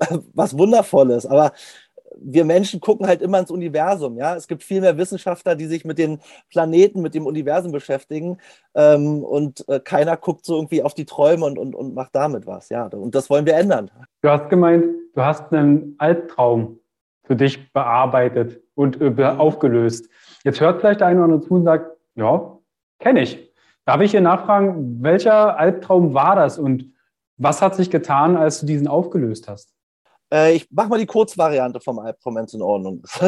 was 0.33 0.57
Wundervolles. 0.57 1.27
Aber 1.27 1.53
wir 2.17 2.45
Menschen 2.45 2.81
gucken 2.81 3.07
halt 3.07 3.23
immer 3.23 3.39
ins 3.39 3.51
Universum. 3.51 4.17
Ja, 4.17 4.37
es 4.37 4.47
gibt 4.47 4.63
viel 4.63 4.81
mehr 4.81 4.97
Wissenschaftler, 4.97 5.55
die 5.57 5.67
sich 5.67 5.85
mit 5.85 5.99
den 5.99 6.21
Planeten, 6.51 7.03
mit 7.03 7.15
dem 7.15 7.27
Universum 7.27 7.73
beschäftigen. 7.73 8.39
Ähm, 8.75 9.25
und 9.25 9.69
äh, 9.69 9.81
keiner 9.81 10.17
guckt 10.17 10.45
so 10.45 10.57
irgendwie 10.57 10.83
auf 10.83 10.95
die 10.95 11.07
Träume 11.07 11.45
und, 11.47 11.59
und, 11.59 11.75
und 11.75 11.95
macht 11.95 12.15
damit 12.15 12.47
was. 12.47 12.69
Ja, 12.69 12.87
und 12.87 13.15
das 13.15 13.31
wollen 13.31 13.47
wir 13.47 13.55
ändern. 13.55 13.91
Du 14.23 14.29
hast 14.29 14.49
gemeint, 14.49 14.85
du 15.15 15.23
hast 15.23 15.53
einen 15.53 15.95
Albtraum 15.99 16.79
für 17.25 17.37
dich 17.37 17.73
bearbeitet 17.73 18.61
und 18.75 19.01
äh, 19.01 19.25
aufgelöst. 19.25 20.09
Jetzt 20.45 20.61
hört 20.61 20.81
vielleicht 20.81 21.01
der 21.01 21.09
eine 21.09 21.25
oder 21.25 21.41
zu 21.41 21.55
und 21.55 21.65
sagt, 21.65 21.97
ja, 22.15 22.59
kenne 22.99 23.23
ich. 23.23 23.54
Darf 23.87 24.01
ich 24.01 24.13
hier 24.13 24.23
nachfragen, 24.23 25.03
welcher 25.03 25.59
Albtraum 25.59 26.15
war 26.15 26.37
das 26.37 26.59
und 26.59 26.93
was 27.37 27.61
hat 27.61 27.75
sich 27.75 27.91
getan, 27.91 28.37
als 28.37 28.61
du 28.61 28.67
diesen 28.67 28.89
aufgelöst 28.89 29.49
hast? 29.49 29.75
Äh, 30.33 30.55
ich 30.55 30.71
mache 30.71 30.89
mal 30.89 30.99
die 30.99 31.07
Kurzvariante 31.07 31.81
vom 31.81 31.99
Albtraum, 31.99 32.37
wenn 32.37 32.45
es 32.45 32.55
in 32.55 32.63
Ordnung 32.63 33.03
ist. 33.05 33.21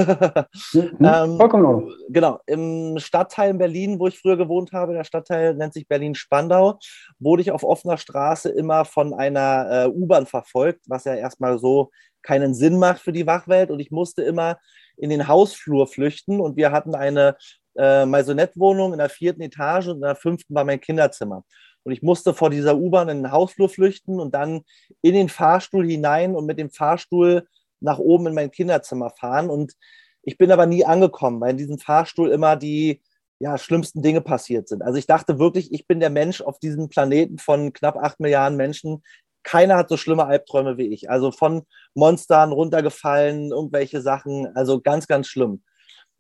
mhm, 0.73 0.97
ähm, 1.05 1.37
vollkommen 1.37 1.65
in 1.65 1.71
Ordnung. 1.71 1.93
Genau, 2.09 2.41
im 2.47 2.99
Stadtteil 2.99 3.51
in 3.51 3.59
Berlin, 3.59 3.99
wo 3.99 4.07
ich 4.07 4.19
früher 4.19 4.37
gewohnt 4.37 4.73
habe, 4.73 4.95
der 4.95 5.05
Stadtteil 5.05 5.55
nennt 5.55 5.75
sich 5.75 5.87
Berlin-Spandau, 5.89 6.79
wurde 7.19 7.43
ich 7.43 7.53
auf 7.53 7.63
offener 7.63 7.99
Straße 7.99 8.49
immer 8.49 8.87
von 8.87 9.13
einer 9.13 9.85
äh, 9.85 9.89
U-Bahn 9.89 10.27
verfolgt, 10.27 10.85
was 10.89 11.05
ja 11.05 11.15
erstmal 11.15 11.59
so 11.59 11.91
keinen 12.23 12.55
Sinn 12.55 12.79
macht 12.79 13.01
für 13.01 13.13
die 13.13 13.27
Wachwelt. 13.27 13.71
Und 13.71 13.81
ich 13.81 13.91
musste 13.91 14.23
immer 14.23 14.59
in 14.97 15.11
den 15.11 15.29
Hausflur 15.29 15.87
flüchten 15.87 16.41
und 16.41 16.57
wir 16.57 16.73
hatten 16.73 16.95
eine 16.95 17.37
äh, 17.79 18.07
Maisonette-Wohnung 18.07 18.93
in 18.93 18.99
der 18.99 19.09
vierten 19.09 19.43
Etage 19.43 19.89
und 19.89 19.97
in 19.97 20.03
der 20.03 20.17
fünften 20.17 20.55
war 20.55 20.65
mein 20.65 20.81
Kinderzimmer. 20.81 21.45
Und 21.85 21.93
ich 21.93 22.03
musste 22.03 22.35
vor 22.35 22.51
dieser 22.51 22.77
U-Bahn 22.77 23.09
in 23.09 23.19
den 23.19 23.31
Hausflur 23.31 23.69
flüchten 23.69 24.19
und 24.19 24.35
dann 24.35 24.63
in 25.03 25.15
den 25.15 25.29
Fahrstuhl 25.29 25.87
hinein 25.87 26.35
und 26.35 26.45
mit 26.45 26.59
dem 26.59 26.71
Fahrstuhl 26.71 27.47
nach 27.81 27.99
oben 27.99 28.27
in 28.27 28.35
mein 28.35 28.51
Kinderzimmer 28.51 29.11
fahren. 29.11 29.51
Und 29.51 29.75
ich 30.23 30.37
bin 30.37 30.51
aber 30.51 30.67
nie 30.67 30.85
angekommen, 30.85 31.41
weil 31.41 31.53
in 31.53 31.59
diesem 31.59 31.79
Fahrstuhl 31.79 32.31
immer 32.31 32.57
die 32.57 33.03
ja, 33.39 33.59
schlimmsten 33.59 34.03
Dinge 34.03 34.21
passiert 34.21 34.69
sind. 34.69 34.83
Also 34.83 34.99
ich 34.99 35.07
dachte 35.07 35.39
wirklich, 35.39 35.73
ich 35.73 35.87
bin 35.87 36.01
der 36.01 36.11
Mensch 36.11 36.41
auf 36.41 36.59
diesem 36.59 36.89
Planeten 36.89 37.39
von 37.39 37.73
knapp 37.73 37.97
acht 37.97 38.19
Milliarden 38.19 38.57
Menschen. 38.57 39.03
Keiner 39.43 39.77
hat 39.77 39.89
so 39.89 39.97
schlimme 39.97 40.27
Albträume 40.27 40.79
wie 40.79 40.89
ich. 40.89 41.11
Also 41.11 41.31
von 41.31 41.63
Monstern 41.95 42.51
runtergefallen, 42.51 43.53
irgendwelche 43.53 44.01
Sachen. 44.01 44.49
Also 44.57 44.81
ganz, 44.81 45.07
ganz 45.07 45.29
schlimm. 45.29 45.63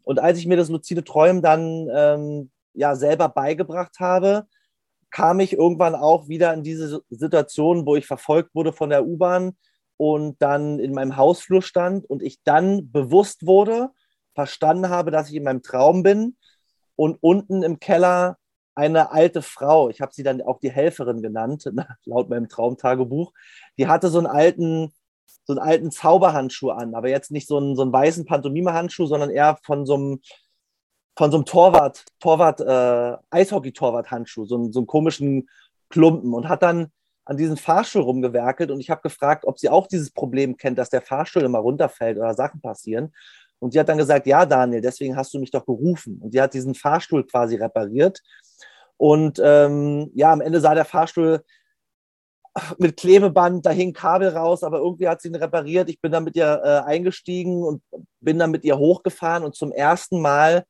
Und 0.06 0.20
als 0.20 0.38
ich 0.38 0.46
mir 0.46 0.56
das 0.56 0.68
luzide 0.68 1.02
Träumen 1.02 1.42
dann 1.42 1.88
ähm, 1.92 2.50
ja 2.74 2.94
selber 2.94 3.28
beigebracht 3.28 3.98
habe, 3.98 4.46
kam 5.10 5.40
ich 5.40 5.52
irgendwann 5.52 5.96
auch 5.96 6.28
wieder 6.28 6.54
in 6.54 6.62
diese 6.62 7.02
Situation, 7.10 7.86
wo 7.86 7.96
ich 7.96 8.06
verfolgt 8.06 8.54
wurde 8.54 8.72
von 8.72 8.90
der 8.90 9.04
U-Bahn 9.04 9.56
und 9.96 10.40
dann 10.40 10.78
in 10.78 10.92
meinem 10.92 11.16
Hausflur 11.16 11.60
stand 11.60 12.08
und 12.08 12.22
ich 12.22 12.40
dann 12.44 12.92
bewusst 12.92 13.46
wurde, 13.46 13.90
verstanden 14.32 14.90
habe, 14.90 15.10
dass 15.10 15.28
ich 15.28 15.34
in 15.34 15.42
meinem 15.42 15.62
Traum 15.62 16.04
bin 16.04 16.36
und 16.94 17.18
unten 17.20 17.64
im 17.64 17.80
Keller 17.80 18.38
eine 18.76 19.10
alte 19.10 19.42
Frau, 19.42 19.88
ich 19.88 20.00
habe 20.00 20.12
sie 20.14 20.22
dann 20.22 20.40
auch 20.40 20.60
die 20.60 20.70
Helferin 20.70 21.20
genannt, 21.20 21.68
laut 22.04 22.30
meinem 22.30 22.48
Traumtagebuch, 22.48 23.32
die 23.76 23.88
hatte 23.88 24.08
so 24.08 24.18
einen 24.18 24.28
alten 24.28 24.92
so 25.46 25.52
einen 25.52 25.60
alten 25.60 25.90
Zauberhandschuh 25.90 26.70
an, 26.70 26.94
aber 26.94 27.08
jetzt 27.08 27.30
nicht 27.30 27.46
so 27.46 27.56
einen, 27.58 27.76
so 27.76 27.82
einen 27.82 27.92
weißen 27.92 28.24
Pantomime-Handschuh, 28.24 29.06
sondern 29.06 29.30
eher 29.30 29.58
von 29.62 29.86
so 29.86 29.94
einem, 29.94 30.20
von 31.16 31.30
so 31.30 31.38
einem 31.38 31.46
Torwart, 31.46 32.04
Torwart, 32.18 32.60
äh, 32.60 33.16
Eishockey-Torwart-Handschuh, 33.30 34.44
so, 34.44 34.56
einen, 34.56 34.72
so 34.72 34.80
einen 34.80 34.86
komischen 34.86 35.48
Klumpen 35.88 36.34
und 36.34 36.48
hat 36.48 36.62
dann 36.62 36.88
an 37.24 37.36
diesem 37.36 37.56
Fahrstuhl 37.56 38.02
rumgewerkelt 38.02 38.70
und 38.70 38.80
ich 38.80 38.90
habe 38.90 39.02
gefragt, 39.02 39.44
ob 39.44 39.58
sie 39.58 39.68
auch 39.68 39.86
dieses 39.86 40.10
Problem 40.10 40.56
kennt, 40.56 40.78
dass 40.78 40.90
der 40.90 41.02
Fahrstuhl 41.02 41.42
immer 41.42 41.58
runterfällt 41.58 42.18
oder 42.18 42.34
Sachen 42.34 42.60
passieren. 42.60 43.12
Und 43.58 43.72
sie 43.72 43.80
hat 43.80 43.88
dann 43.88 43.98
gesagt, 43.98 44.26
ja, 44.26 44.46
Daniel, 44.46 44.80
deswegen 44.80 45.16
hast 45.16 45.32
du 45.32 45.38
mich 45.38 45.50
doch 45.50 45.64
gerufen. 45.64 46.20
Und 46.22 46.32
sie 46.32 46.40
hat 46.40 46.54
diesen 46.54 46.74
Fahrstuhl 46.74 47.26
quasi 47.26 47.56
repariert. 47.56 48.20
Und 48.96 49.40
ähm, 49.42 50.10
ja, 50.14 50.32
am 50.32 50.40
Ende 50.40 50.60
sah 50.60 50.74
der 50.74 50.84
Fahrstuhl 50.84 51.42
mit 52.78 52.96
Klebeband, 52.96 53.66
da 53.66 53.70
hing 53.70 53.92
Kabel 53.92 54.28
raus, 54.28 54.62
aber 54.62 54.78
irgendwie 54.78 55.08
hat 55.08 55.20
sie 55.20 55.28
ihn 55.28 55.34
repariert. 55.34 55.88
Ich 55.88 56.00
bin 56.00 56.12
dann 56.12 56.24
mit 56.24 56.36
ihr 56.36 56.60
äh, 56.64 56.88
eingestiegen 56.88 57.62
und 57.62 57.82
bin 58.20 58.38
dann 58.38 58.50
mit 58.50 58.64
ihr 58.64 58.78
hochgefahren 58.78 59.44
und 59.44 59.54
zum 59.54 59.72
ersten 59.72 60.20
Mal 60.20 60.64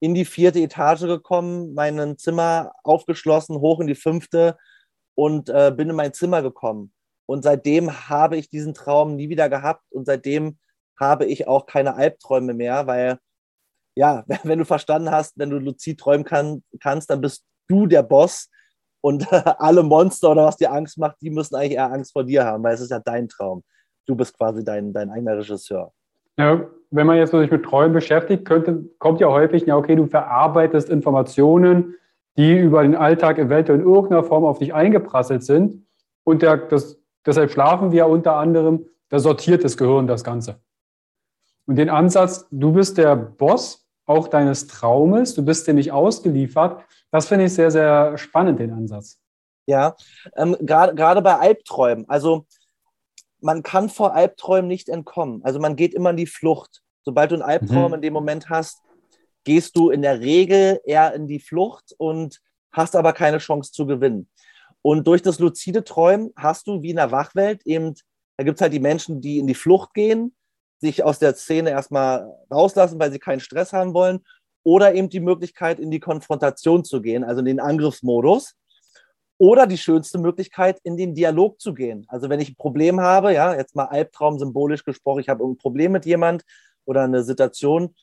in 0.00 0.14
die 0.14 0.24
vierte 0.24 0.60
Etage 0.60 1.02
gekommen, 1.02 1.74
mein 1.74 2.18
Zimmer 2.18 2.72
aufgeschlossen, 2.84 3.60
hoch 3.60 3.80
in 3.80 3.86
die 3.86 3.94
fünfte 3.94 4.56
und 5.14 5.48
äh, 5.48 5.72
bin 5.76 5.90
in 5.90 5.96
mein 5.96 6.12
Zimmer 6.12 6.42
gekommen. 6.42 6.92
Und 7.26 7.42
seitdem 7.42 8.08
habe 8.08 8.36
ich 8.36 8.48
diesen 8.48 8.74
Traum 8.74 9.16
nie 9.16 9.28
wieder 9.28 9.48
gehabt 9.48 9.84
und 9.90 10.06
seitdem 10.06 10.58
habe 10.98 11.26
ich 11.26 11.46
auch 11.46 11.66
keine 11.66 11.94
Albträume 11.94 12.54
mehr, 12.54 12.86
weil 12.86 13.18
ja, 13.96 14.24
wenn 14.44 14.58
du 14.58 14.64
verstanden 14.64 15.10
hast, 15.10 15.38
wenn 15.38 15.50
du 15.50 15.58
luzid 15.58 16.00
träumen 16.00 16.24
kann, 16.24 16.62
kannst, 16.80 17.10
dann 17.10 17.20
bist 17.20 17.44
du 17.68 17.86
der 17.86 18.02
Boss 18.02 18.48
und 19.00 19.26
alle 19.32 19.82
Monster 19.82 20.30
oder 20.30 20.44
was 20.44 20.56
dir 20.56 20.72
Angst 20.72 20.98
macht, 20.98 21.16
die 21.20 21.30
müssen 21.30 21.54
eigentlich 21.54 21.72
eher 21.72 21.92
Angst 21.92 22.12
vor 22.12 22.24
dir 22.24 22.44
haben, 22.44 22.62
weil 22.62 22.74
es 22.74 22.80
ist 22.80 22.90
ja 22.90 23.00
dein 23.00 23.28
Traum. 23.28 23.62
Du 24.06 24.14
bist 24.14 24.36
quasi 24.36 24.64
dein, 24.64 24.92
dein 24.92 25.10
eigener 25.10 25.38
Regisseur. 25.38 25.92
Ja, 26.38 26.66
wenn 26.90 27.06
man 27.06 27.18
jetzt 27.18 27.32
sich 27.32 27.50
mit 27.50 27.64
Träumen 27.64 27.92
beschäftigt, 27.92 28.44
könnte, 28.44 28.84
kommt 28.98 29.20
ja 29.20 29.28
häufig, 29.28 29.66
ja, 29.66 29.76
okay, 29.76 29.96
du 29.96 30.06
verarbeitest 30.06 30.88
Informationen, 30.88 31.94
die 32.36 32.56
über 32.56 32.82
den 32.82 32.94
Alltag 32.94 33.38
eventuell 33.38 33.80
in 33.80 33.84
irgendeiner 33.84 34.22
Form 34.22 34.44
auf 34.44 34.58
dich 34.58 34.72
eingeprasselt 34.72 35.42
sind. 35.42 35.84
Und 36.24 36.42
der, 36.42 36.56
das, 36.56 36.98
deshalb 37.26 37.50
schlafen 37.50 37.92
wir 37.92 38.06
unter 38.06 38.36
anderem, 38.36 38.86
da 39.08 39.18
sortiert 39.18 39.64
das 39.64 39.76
Gehirn 39.76 40.06
das 40.06 40.24
Ganze. 40.24 40.60
Und 41.66 41.76
den 41.76 41.90
Ansatz, 41.90 42.46
du 42.50 42.72
bist 42.72 42.96
der 42.96 43.16
Boss 43.16 43.86
auch 44.06 44.28
deines 44.28 44.68
Traumes, 44.68 45.34
du 45.34 45.44
bist 45.44 45.66
dir 45.66 45.74
nicht 45.74 45.92
ausgeliefert, 45.92 46.82
das 47.10 47.28
finde 47.28 47.46
ich 47.46 47.54
sehr, 47.54 47.70
sehr 47.70 48.16
spannend, 48.18 48.60
den 48.60 48.72
Ansatz. 48.72 49.18
Ja, 49.66 49.96
ähm, 50.36 50.56
gerade 50.60 51.22
bei 51.22 51.36
Albträumen. 51.36 52.08
Also 52.08 52.46
man 53.40 53.62
kann 53.62 53.88
vor 53.88 54.14
Albträumen 54.14 54.68
nicht 54.68 54.88
entkommen. 54.88 55.42
Also 55.44 55.60
man 55.60 55.76
geht 55.76 55.94
immer 55.94 56.10
in 56.10 56.16
die 56.16 56.26
Flucht. 56.26 56.82
Sobald 57.04 57.30
du 57.30 57.36
einen 57.36 57.42
Albtraum 57.42 57.88
mhm. 57.88 57.94
in 57.94 58.02
dem 58.02 58.12
Moment 58.12 58.48
hast, 58.50 58.82
gehst 59.44 59.76
du 59.76 59.90
in 59.90 60.02
der 60.02 60.20
Regel 60.20 60.80
eher 60.84 61.14
in 61.14 61.26
die 61.26 61.40
Flucht 61.40 61.94
und 61.98 62.40
hast 62.72 62.96
aber 62.96 63.12
keine 63.12 63.38
Chance 63.38 63.72
zu 63.72 63.86
gewinnen. 63.86 64.28
Und 64.82 65.06
durch 65.06 65.22
das 65.22 65.38
luzide 65.38 65.84
Träumen 65.84 66.32
hast 66.36 66.66
du 66.66 66.82
wie 66.82 66.90
in 66.90 66.96
der 66.96 67.12
Wachwelt 67.12 67.62
eben, 67.66 67.94
da 68.36 68.44
gibt 68.44 68.56
es 68.56 68.62
halt 68.62 68.72
die 68.72 68.80
Menschen, 68.80 69.20
die 69.20 69.38
in 69.38 69.46
die 69.46 69.54
Flucht 69.54 69.94
gehen, 69.94 70.34
sich 70.80 71.02
aus 71.02 71.18
der 71.18 71.34
Szene 71.34 71.70
erstmal 71.70 72.30
rauslassen, 72.50 73.00
weil 73.00 73.10
sie 73.10 73.18
keinen 73.18 73.40
Stress 73.40 73.72
haben 73.72 73.94
wollen 73.94 74.20
oder 74.62 74.94
eben 74.94 75.08
die 75.08 75.20
Möglichkeit, 75.20 75.78
in 75.78 75.90
die 75.90 76.00
Konfrontation 76.00 76.84
zu 76.84 77.00
gehen, 77.00 77.24
also 77.24 77.40
in 77.40 77.46
den 77.46 77.60
Angriffsmodus. 77.60 78.54
Oder 79.40 79.68
die 79.68 79.78
schönste 79.78 80.18
Möglichkeit, 80.18 80.80
in 80.82 80.96
den 80.96 81.14
Dialog 81.14 81.60
zu 81.60 81.72
gehen. 81.72 82.04
Also 82.08 82.28
wenn 82.28 82.40
ich 82.40 82.50
ein 82.50 82.56
Problem 82.56 83.00
habe, 83.00 83.32
ja, 83.32 83.54
jetzt 83.54 83.76
mal 83.76 83.84
Albtraum 83.84 84.38
symbolisch 84.38 84.84
gesprochen, 84.84 85.20
ich 85.20 85.28
habe 85.28 85.44
ein 85.44 85.56
Problem 85.56 85.92
mit 85.92 86.04
jemand 86.06 86.42
oder 86.84 87.02
eine 87.02 87.22
Situation, 87.22 87.94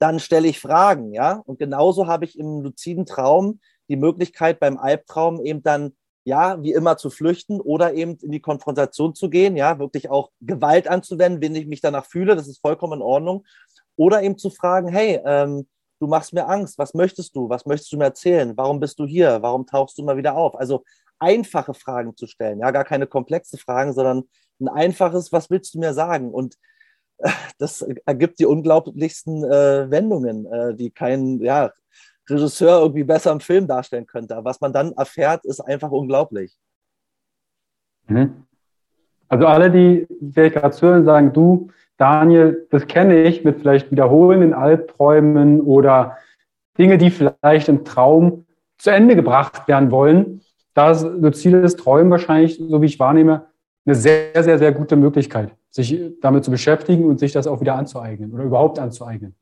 dann 0.00 0.18
stelle 0.18 0.48
ich 0.48 0.58
Fragen, 0.58 1.12
ja. 1.12 1.42
Und 1.46 1.58
genauso 1.58 2.08
habe 2.08 2.24
ich 2.24 2.38
im 2.38 2.62
luziden 2.62 3.06
Traum 3.06 3.60
die 3.88 3.96
Möglichkeit, 3.96 4.58
beim 4.58 4.78
Albtraum 4.78 5.44
eben 5.44 5.62
dann, 5.62 5.94
ja, 6.24 6.60
wie 6.62 6.72
immer 6.72 6.96
zu 6.96 7.10
flüchten 7.10 7.60
oder 7.60 7.94
eben 7.94 8.16
in 8.16 8.32
die 8.32 8.40
Konfrontation 8.40 9.14
zu 9.14 9.30
gehen, 9.30 9.56
ja, 9.56 9.78
wirklich 9.78 10.10
auch 10.10 10.30
Gewalt 10.40 10.88
anzuwenden, 10.88 11.40
wenn 11.40 11.54
ich 11.54 11.66
mich 11.66 11.80
danach 11.80 12.06
fühle, 12.06 12.34
das 12.34 12.48
ist 12.48 12.60
vollkommen 12.60 12.94
in 12.94 13.02
Ordnung. 13.02 13.44
Oder 13.96 14.22
eben 14.22 14.38
zu 14.38 14.50
fragen, 14.50 14.88
hey, 14.88 15.20
ähm, 15.24 15.68
du 16.00 16.06
machst 16.06 16.32
mir 16.32 16.48
Angst, 16.48 16.78
was 16.78 16.94
möchtest 16.94 17.36
du, 17.36 17.48
was 17.48 17.66
möchtest 17.66 17.92
du 17.92 17.98
mir 17.98 18.04
erzählen, 18.04 18.56
warum 18.56 18.80
bist 18.80 18.98
du 18.98 19.06
hier, 19.06 19.42
warum 19.42 19.66
tauchst 19.66 19.98
du 19.98 20.02
mal 20.02 20.16
wieder 20.16 20.34
auf? 20.34 20.56
Also 20.56 20.84
einfache 21.18 21.74
Fragen 21.74 22.16
zu 22.16 22.26
stellen, 22.26 22.60
ja, 22.60 22.70
gar 22.70 22.84
keine 22.84 23.06
komplexe 23.06 23.58
Fragen, 23.58 23.92
sondern 23.92 24.24
ein 24.60 24.68
einfaches, 24.68 25.32
was 25.32 25.50
willst 25.50 25.74
du 25.74 25.78
mir 25.78 25.92
sagen? 25.92 26.32
Und 26.32 26.56
äh, 27.18 27.30
das 27.58 27.82
ergibt 28.06 28.40
die 28.40 28.46
unglaublichsten 28.46 29.44
äh, 29.44 29.90
Wendungen, 29.90 30.46
äh, 30.46 30.74
die 30.74 30.90
kein 30.90 31.40
ja, 31.40 31.72
Regisseur 32.28 32.80
irgendwie 32.80 33.04
besser 33.04 33.32
im 33.32 33.40
Film 33.40 33.66
darstellen 33.66 34.06
könnte. 34.06 34.36
Aber 34.36 34.50
was 34.50 34.60
man 34.60 34.72
dann 34.72 34.92
erfährt, 34.92 35.44
ist 35.44 35.60
einfach 35.60 35.90
unglaublich. 35.90 36.56
Mhm. 38.06 38.46
Also 39.30 39.46
alle, 39.46 39.70
die 39.70 40.06
vielleicht 40.32 40.56
gerade 40.56 40.76
zuhören, 40.76 41.04
sagen, 41.04 41.32
du, 41.32 41.70
Daniel, 41.96 42.66
das 42.70 42.86
kenne 42.86 43.22
ich 43.22 43.44
mit 43.44 43.60
vielleicht 43.60 43.90
wiederholenden 43.90 44.52
Albträumen 44.52 45.60
oder 45.60 46.18
Dinge, 46.76 46.98
die 46.98 47.10
vielleicht 47.10 47.68
im 47.68 47.84
Traum 47.84 48.44
zu 48.76 48.90
Ende 48.90 49.14
gebracht 49.14 49.68
werden 49.68 49.90
wollen. 49.90 50.40
Da 50.74 50.90
ist 50.90 51.02
luzides 51.02 51.76
Träumen 51.76 52.10
wahrscheinlich, 52.10 52.56
so 52.58 52.82
wie 52.82 52.86
ich 52.86 52.98
wahrnehme, 52.98 53.46
eine 53.86 53.94
sehr, 53.94 54.42
sehr, 54.42 54.58
sehr 54.58 54.72
gute 54.72 54.96
Möglichkeit, 54.96 55.54
sich 55.70 55.96
damit 56.20 56.44
zu 56.44 56.50
beschäftigen 56.50 57.04
und 57.04 57.20
sich 57.20 57.32
das 57.32 57.46
auch 57.46 57.60
wieder 57.60 57.76
anzueignen 57.76 58.32
oder 58.32 58.44
überhaupt 58.44 58.78
anzueignen. 58.78 59.36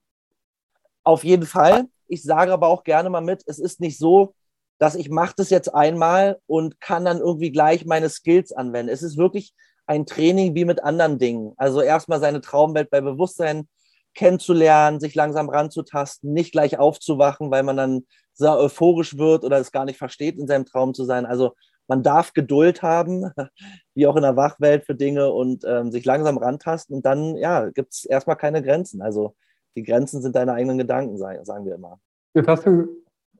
Auf 1.02 1.24
jeden 1.24 1.46
Fall. 1.46 1.86
Ich 2.08 2.22
sage 2.22 2.52
aber 2.52 2.68
auch 2.68 2.84
gerne 2.84 3.08
mal 3.08 3.22
mit, 3.22 3.42
es 3.46 3.58
ist 3.58 3.80
nicht 3.80 3.98
so, 3.98 4.34
dass 4.78 4.94
ich 4.94 5.10
mache 5.10 5.34
das 5.36 5.48
jetzt 5.48 5.74
einmal 5.74 6.38
und 6.46 6.80
kann 6.80 7.04
dann 7.04 7.18
irgendwie 7.18 7.50
gleich 7.50 7.86
meine 7.86 8.08
Skills 8.10 8.52
anwenden. 8.52 8.92
Es 8.92 9.02
ist 9.02 9.16
wirklich 9.16 9.54
ein 9.88 10.06
Training 10.06 10.54
wie 10.54 10.64
mit 10.64 10.84
anderen 10.84 11.18
Dingen. 11.18 11.54
Also 11.56 11.80
erstmal 11.80 12.20
seine 12.20 12.40
Traumwelt 12.40 12.90
bei 12.90 13.00
Bewusstsein 13.00 13.68
kennenzulernen, 14.14 15.00
sich 15.00 15.14
langsam 15.14 15.48
ranzutasten, 15.48 16.32
nicht 16.32 16.52
gleich 16.52 16.78
aufzuwachen, 16.78 17.50
weil 17.50 17.62
man 17.62 17.76
dann 17.76 18.06
sehr 18.34 18.56
euphorisch 18.56 19.16
wird 19.16 19.44
oder 19.44 19.58
es 19.58 19.72
gar 19.72 19.84
nicht 19.84 19.98
versteht, 19.98 20.38
in 20.38 20.46
seinem 20.46 20.66
Traum 20.66 20.92
zu 20.92 21.04
sein. 21.04 21.24
Also 21.24 21.54
man 21.86 22.02
darf 22.02 22.34
Geduld 22.34 22.82
haben, 22.82 23.30
wie 23.94 24.06
auch 24.06 24.16
in 24.16 24.22
der 24.22 24.36
Wachwelt 24.36 24.84
für 24.84 24.94
Dinge 24.94 25.32
und 25.32 25.64
ähm, 25.66 25.90
sich 25.90 26.04
langsam 26.04 26.36
rantasten 26.36 26.94
und 26.94 27.06
dann, 27.06 27.36
ja, 27.36 27.70
gibt 27.70 27.94
es 27.94 28.04
erstmal 28.04 28.36
keine 28.36 28.62
Grenzen. 28.62 29.00
Also 29.00 29.34
die 29.74 29.84
Grenzen 29.84 30.20
sind 30.20 30.36
deine 30.36 30.52
eigenen 30.52 30.78
Gedanken, 30.78 31.16
sagen 31.16 31.64
wir 31.64 31.74
immer. 31.74 31.98
Jetzt 32.34 32.48
hast 32.48 32.66
du 32.66 32.88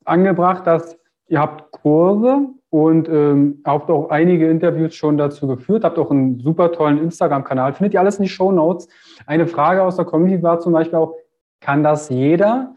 angebracht, 0.05 0.67
dass 0.67 0.97
ihr 1.29 1.41
habt 1.41 1.73
Kurse 1.73 2.49
und 2.71 3.09
ähm, 3.09 3.62
habt 3.64 3.91
auch 3.91 4.11
einige 4.11 4.49
Interviews 4.51 4.95
schon 4.95 5.17
dazu 5.17 5.47
geführt, 5.47 5.85
habt 5.85 5.99
auch 5.99 6.11
einen 6.11 6.41
super 6.41 6.73
tollen 6.73 6.99
Instagram-Kanal. 6.99 7.75
Findet 7.75 7.95
ihr 7.95 8.01
alles 8.01 8.17
in 8.17 8.25
die 8.25 8.29
Show 8.29 8.53
Notes? 8.53 8.88
Eine 9.27 9.47
Frage 9.47 9.83
aus 9.83 9.97
der 9.97 10.05
Community 10.05 10.43
war 10.43 10.61
zum 10.61 10.73
Beispiel 10.73 10.99
auch, 10.99 11.14
kann 11.61 11.83
das 11.83 12.09
jeder? 12.09 12.75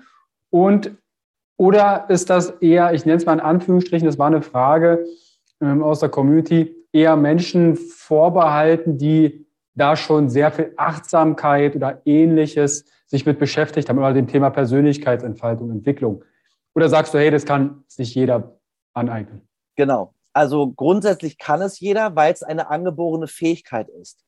Und 0.49 0.91
oder 1.57 2.05
ist 2.09 2.29
das 2.29 2.49
eher, 2.61 2.93
ich 2.93 3.05
nenne 3.05 3.17
es 3.17 3.25
mal 3.25 3.33
in 3.33 3.39
Anführungsstrichen, 3.39 4.07
das 4.07 4.17
war 4.17 4.27
eine 4.27 4.41
Frage 4.41 5.05
ähm, 5.61 5.83
aus 5.83 5.99
der 5.99 6.09
Community, 6.09 6.75
eher 6.91 7.15
Menschen 7.15 7.75
vorbehalten, 7.75 8.97
die 8.97 9.45
da 9.75 9.95
schon 9.95 10.29
sehr 10.29 10.51
viel 10.51 10.73
Achtsamkeit 10.77 11.75
oder 11.75 12.01
ähnliches 12.05 12.85
sich 13.05 13.25
mit 13.25 13.39
beschäftigt 13.39 13.89
haben, 13.89 13.99
oder 13.99 14.13
dem 14.13 14.27
Thema 14.27 14.49
Persönlichkeitsentfaltung, 14.49 15.69
Entwicklung? 15.69 16.23
Oder 16.75 16.89
sagst 16.89 17.13
du, 17.13 17.17
hey, 17.17 17.31
das 17.31 17.45
kann 17.45 17.83
sich 17.87 18.15
jeder 18.15 18.59
aneignen? 18.93 19.47
Genau. 19.75 20.13
Also 20.33 20.71
grundsätzlich 20.71 21.37
kann 21.37 21.61
es 21.61 21.79
jeder, 21.79 22.15
weil 22.15 22.33
es 22.33 22.43
eine 22.43 22.69
angeborene 22.69 23.27
Fähigkeit 23.27 23.89
ist. 23.89 24.23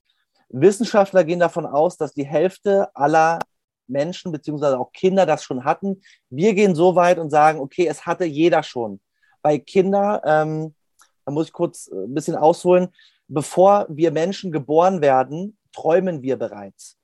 Wissenschaftler 0.50 1.24
gehen 1.24 1.40
davon 1.40 1.66
aus, 1.66 1.98
dass 1.98 2.14
die 2.14 2.26
Hälfte 2.26 2.94
aller 2.96 3.40
Menschen 3.88 4.32
beziehungsweise 4.32 4.80
auch 4.80 4.92
Kinder 4.92 5.26
das 5.26 5.44
schon 5.44 5.64
hatten. 5.64 6.02
Wir 6.30 6.54
gehen 6.54 6.76
so 6.76 6.96
weit 6.96 7.20
und 7.20 7.30
sagen, 7.30 7.60
okay, 7.60 7.88
es 7.88 8.06
hatte 8.06 8.26
jeder 8.26 8.64
schon. 8.64 9.00
Bei 9.42 9.58
Kindern, 9.58 10.22
ähm, 10.26 10.76
da 11.26 11.32
muss 11.32 11.48
ich 11.48 11.54
kurz 11.54 11.88
äh, 11.88 11.96
ein 11.96 12.14
bisschen 12.14 12.36
ausholen, 12.36 12.90
bevor 13.28 13.88
wir 13.90 14.12
Menschen 14.12 14.52
geboren 14.52 15.02
werden, 15.02 15.58
träumen 15.74 16.22
wir 16.22 16.38
bereits. 16.38 16.98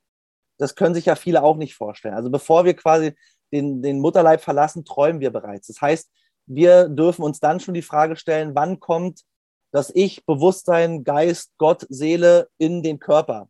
Das 0.57 0.75
können 0.75 0.93
sich 0.93 1.05
ja 1.05 1.15
viele 1.15 1.41
auch 1.43 1.55
nicht 1.55 1.73
vorstellen. 1.73 2.13
Also 2.13 2.29
bevor 2.29 2.65
wir 2.65 2.75
quasi 2.75 3.15
den, 3.51 3.81
den 3.81 3.99
Mutterleib 3.99 4.41
verlassen, 4.41 4.85
träumen 4.85 5.21
wir 5.21 5.31
bereits. 5.31 5.67
Das 5.67 5.81
heißt, 5.81 6.09
wir 6.45 6.89
dürfen 6.89 7.23
uns 7.23 7.39
dann 7.39 7.59
schon 7.59 7.73
die 7.73 7.81
Frage 7.81 8.15
stellen, 8.15 8.55
wann 8.55 8.79
kommt 8.79 9.21
das 9.71 9.91
Ich, 9.93 10.25
Bewusstsein, 10.25 11.03
Geist, 11.03 11.51
Gott, 11.57 11.85
Seele 11.89 12.49
in 12.57 12.81
den 12.81 12.99
Körper? 12.99 13.49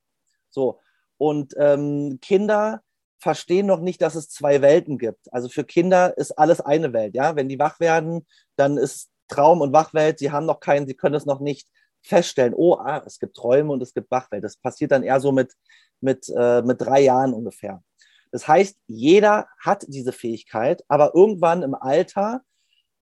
So. 0.49 0.79
Und 1.17 1.53
ähm, 1.57 2.19
Kinder 2.21 2.81
verstehen 3.19 3.65
noch 3.65 3.79
nicht, 3.81 4.01
dass 4.01 4.15
es 4.15 4.29
zwei 4.29 4.61
Welten 4.61 4.97
gibt. 4.97 5.31
Also 5.33 5.49
für 5.49 5.63
Kinder 5.63 6.17
ist 6.17 6.31
alles 6.31 6.61
eine 6.61 6.93
Welt. 6.93 7.15
Ja, 7.15 7.35
wenn 7.35 7.49
die 7.49 7.59
wach 7.59 7.79
werden, 7.79 8.25
dann 8.55 8.77
ist 8.77 9.09
Traum 9.27 9.61
und 9.61 9.73
Wachwelt. 9.73 10.19
Sie 10.19 10.31
haben 10.31 10.45
noch 10.45 10.59
keinen, 10.59 10.87
sie 10.87 10.95
können 10.95 11.15
es 11.15 11.25
noch 11.25 11.39
nicht 11.39 11.69
feststellen. 12.01 12.53
Oh, 12.55 12.75
ah, 12.75 13.03
es 13.05 13.19
gibt 13.19 13.35
Träume 13.35 13.71
und 13.71 13.81
es 13.83 13.93
gibt 13.93 14.09
Wachwelt. 14.11 14.43
Das 14.43 14.57
passiert 14.57 14.91
dann 14.91 15.03
eher 15.03 15.19
so 15.19 15.31
mit 15.31 15.53
mit 16.01 16.29
äh, 16.35 16.61
mit 16.61 16.81
drei 16.81 17.01
Jahren 17.01 17.33
ungefähr. 17.33 17.83
Das 18.31 18.47
heißt, 18.47 18.77
jeder 18.87 19.47
hat 19.59 19.85
diese 19.87 20.11
Fähigkeit, 20.11 20.83
aber 20.87 21.15
irgendwann 21.15 21.63
im 21.63 21.73
Alter, 21.75 22.41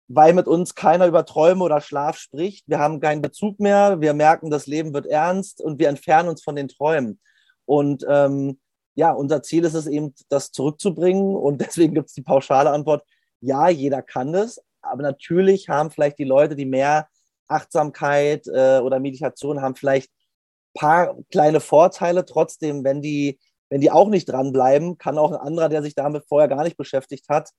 weil 0.08 0.32
mit 0.32 0.48
uns 0.48 0.74
keiner 0.74 1.06
über 1.06 1.24
Träume 1.24 1.62
oder 1.62 1.80
Schlaf 1.80 2.16
spricht, 2.16 2.68
wir 2.68 2.78
haben 2.78 3.00
keinen 3.00 3.22
Bezug 3.22 3.60
mehr, 3.60 4.00
wir 4.00 4.14
merken, 4.14 4.50
das 4.50 4.66
Leben 4.66 4.92
wird 4.92 5.06
ernst 5.06 5.60
und 5.60 5.78
wir 5.78 5.88
entfernen 5.88 6.28
uns 6.28 6.42
von 6.42 6.56
den 6.56 6.68
Träumen. 6.68 7.20
Und 7.64 8.04
ähm, 8.08 8.58
ja, 8.94 9.12
unser 9.12 9.42
Ziel 9.42 9.64
ist 9.64 9.74
es 9.74 9.86
eben, 9.86 10.14
das 10.28 10.52
zurückzubringen. 10.52 11.36
Und 11.36 11.60
deswegen 11.60 11.94
gibt 11.94 12.08
es 12.08 12.14
die 12.14 12.22
pauschale 12.22 12.70
Antwort, 12.70 13.04
ja, 13.40 13.68
jeder 13.68 14.02
kann 14.02 14.32
das. 14.32 14.60
Aber 14.82 15.02
natürlich 15.02 15.68
haben 15.68 15.90
vielleicht 15.90 16.18
die 16.18 16.24
Leute, 16.24 16.56
die 16.56 16.66
mehr 16.66 17.08
Achtsamkeit 17.46 18.46
äh, 18.46 18.80
oder 18.80 19.00
Meditation 19.00 19.60
haben, 19.60 19.74
vielleicht 19.74 20.10
ein 20.10 20.80
paar 20.80 21.16
kleine 21.30 21.60
Vorteile. 21.60 22.24
Trotzdem, 22.24 22.84
wenn 22.84 23.02
die, 23.02 23.38
wenn 23.70 23.80
die 23.80 23.90
auch 23.90 24.08
nicht 24.08 24.28
dranbleiben, 24.28 24.98
kann 24.98 25.16
auch 25.16 25.32
ein 25.32 25.38
anderer, 25.38 25.68
der 25.68 25.82
sich 25.82 25.94
damit 25.94 26.24
vorher 26.28 26.48
gar 26.48 26.64
nicht 26.64 26.76
beschäftigt 26.76 27.28
hat, 27.28 27.50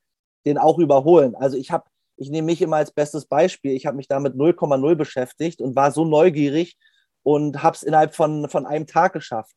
den 0.46 0.58
auch 0.58 0.78
überholen. 0.78 1.36
Also 1.36 1.58
ich 1.58 1.72
habe, 1.72 1.86
ich 2.18 2.30
nehme 2.30 2.48
mich 2.48 2.62
immer 2.62 2.78
als 2.78 2.92
bestes 2.92 3.26
Beispiel. 3.26 3.72
Ich 3.72 3.86
habe 3.86 3.98
mich 3.98 4.08
damit 4.08 4.36
0,0 4.36 4.96
beschäftigt 4.96 5.62
und 5.62 5.76
war 5.76 5.92
so 5.92 6.06
neugierig 6.06 6.78
und 7.24 7.64
habe 7.64 7.76
es 7.76 7.84
innerhalb 7.84 8.14
von, 8.14 8.50
von 8.50 8.66
einem 8.66 8.88
Tag 8.88 9.14
geschafft. 9.14 9.56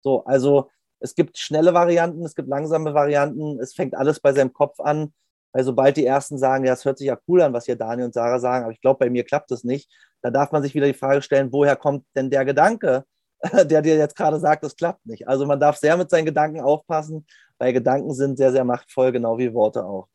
So, 0.00 0.24
also 0.24 0.70
es 1.00 1.14
gibt 1.14 1.36
schnelle 1.38 1.74
Varianten, 1.74 2.24
es 2.24 2.34
gibt 2.34 2.48
langsame 2.48 2.94
Varianten, 2.94 3.58
es 3.60 3.74
fängt 3.74 3.96
alles 3.96 4.20
bei 4.20 4.32
seinem 4.32 4.52
Kopf 4.52 4.80
an. 4.80 5.12
Weil 5.52 5.64
sobald 5.64 5.96
die 5.96 6.04
ersten 6.04 6.38
sagen, 6.38 6.64
ja, 6.64 6.74
es 6.74 6.84
hört 6.84 6.98
sich 6.98 7.06
ja 7.06 7.18
cool 7.26 7.40
an, 7.42 7.54
was 7.54 7.64
hier 7.64 7.76
Daniel 7.76 8.06
und 8.06 8.14
Sarah 8.14 8.38
sagen, 8.38 8.64
aber 8.64 8.72
ich 8.72 8.80
glaube, 8.80 8.98
bei 8.98 9.10
mir 9.10 9.24
klappt 9.24 9.50
das 9.50 9.64
nicht, 9.64 9.90
da 10.22 10.30
darf 10.30 10.52
man 10.52 10.62
sich 10.62 10.74
wieder 10.74 10.86
die 10.86 10.94
Frage 10.94 11.22
stellen, 11.22 11.52
woher 11.52 11.74
kommt 11.74 12.04
denn 12.14 12.30
der 12.30 12.44
Gedanke, 12.44 13.04
der 13.64 13.82
dir 13.82 13.96
jetzt 13.96 14.16
gerade 14.16 14.38
sagt, 14.38 14.64
das 14.64 14.76
klappt 14.76 15.06
nicht. 15.06 15.28
Also 15.28 15.46
man 15.46 15.60
darf 15.60 15.76
sehr 15.76 15.96
mit 15.96 16.10
seinen 16.10 16.26
Gedanken 16.26 16.60
aufpassen, 16.60 17.26
weil 17.58 17.72
Gedanken 17.72 18.12
sind 18.12 18.36
sehr, 18.36 18.52
sehr 18.52 18.64
machtvoll, 18.64 19.12
genau 19.12 19.38
wie 19.38 19.52
Worte 19.54 19.84
auch. 19.84 20.08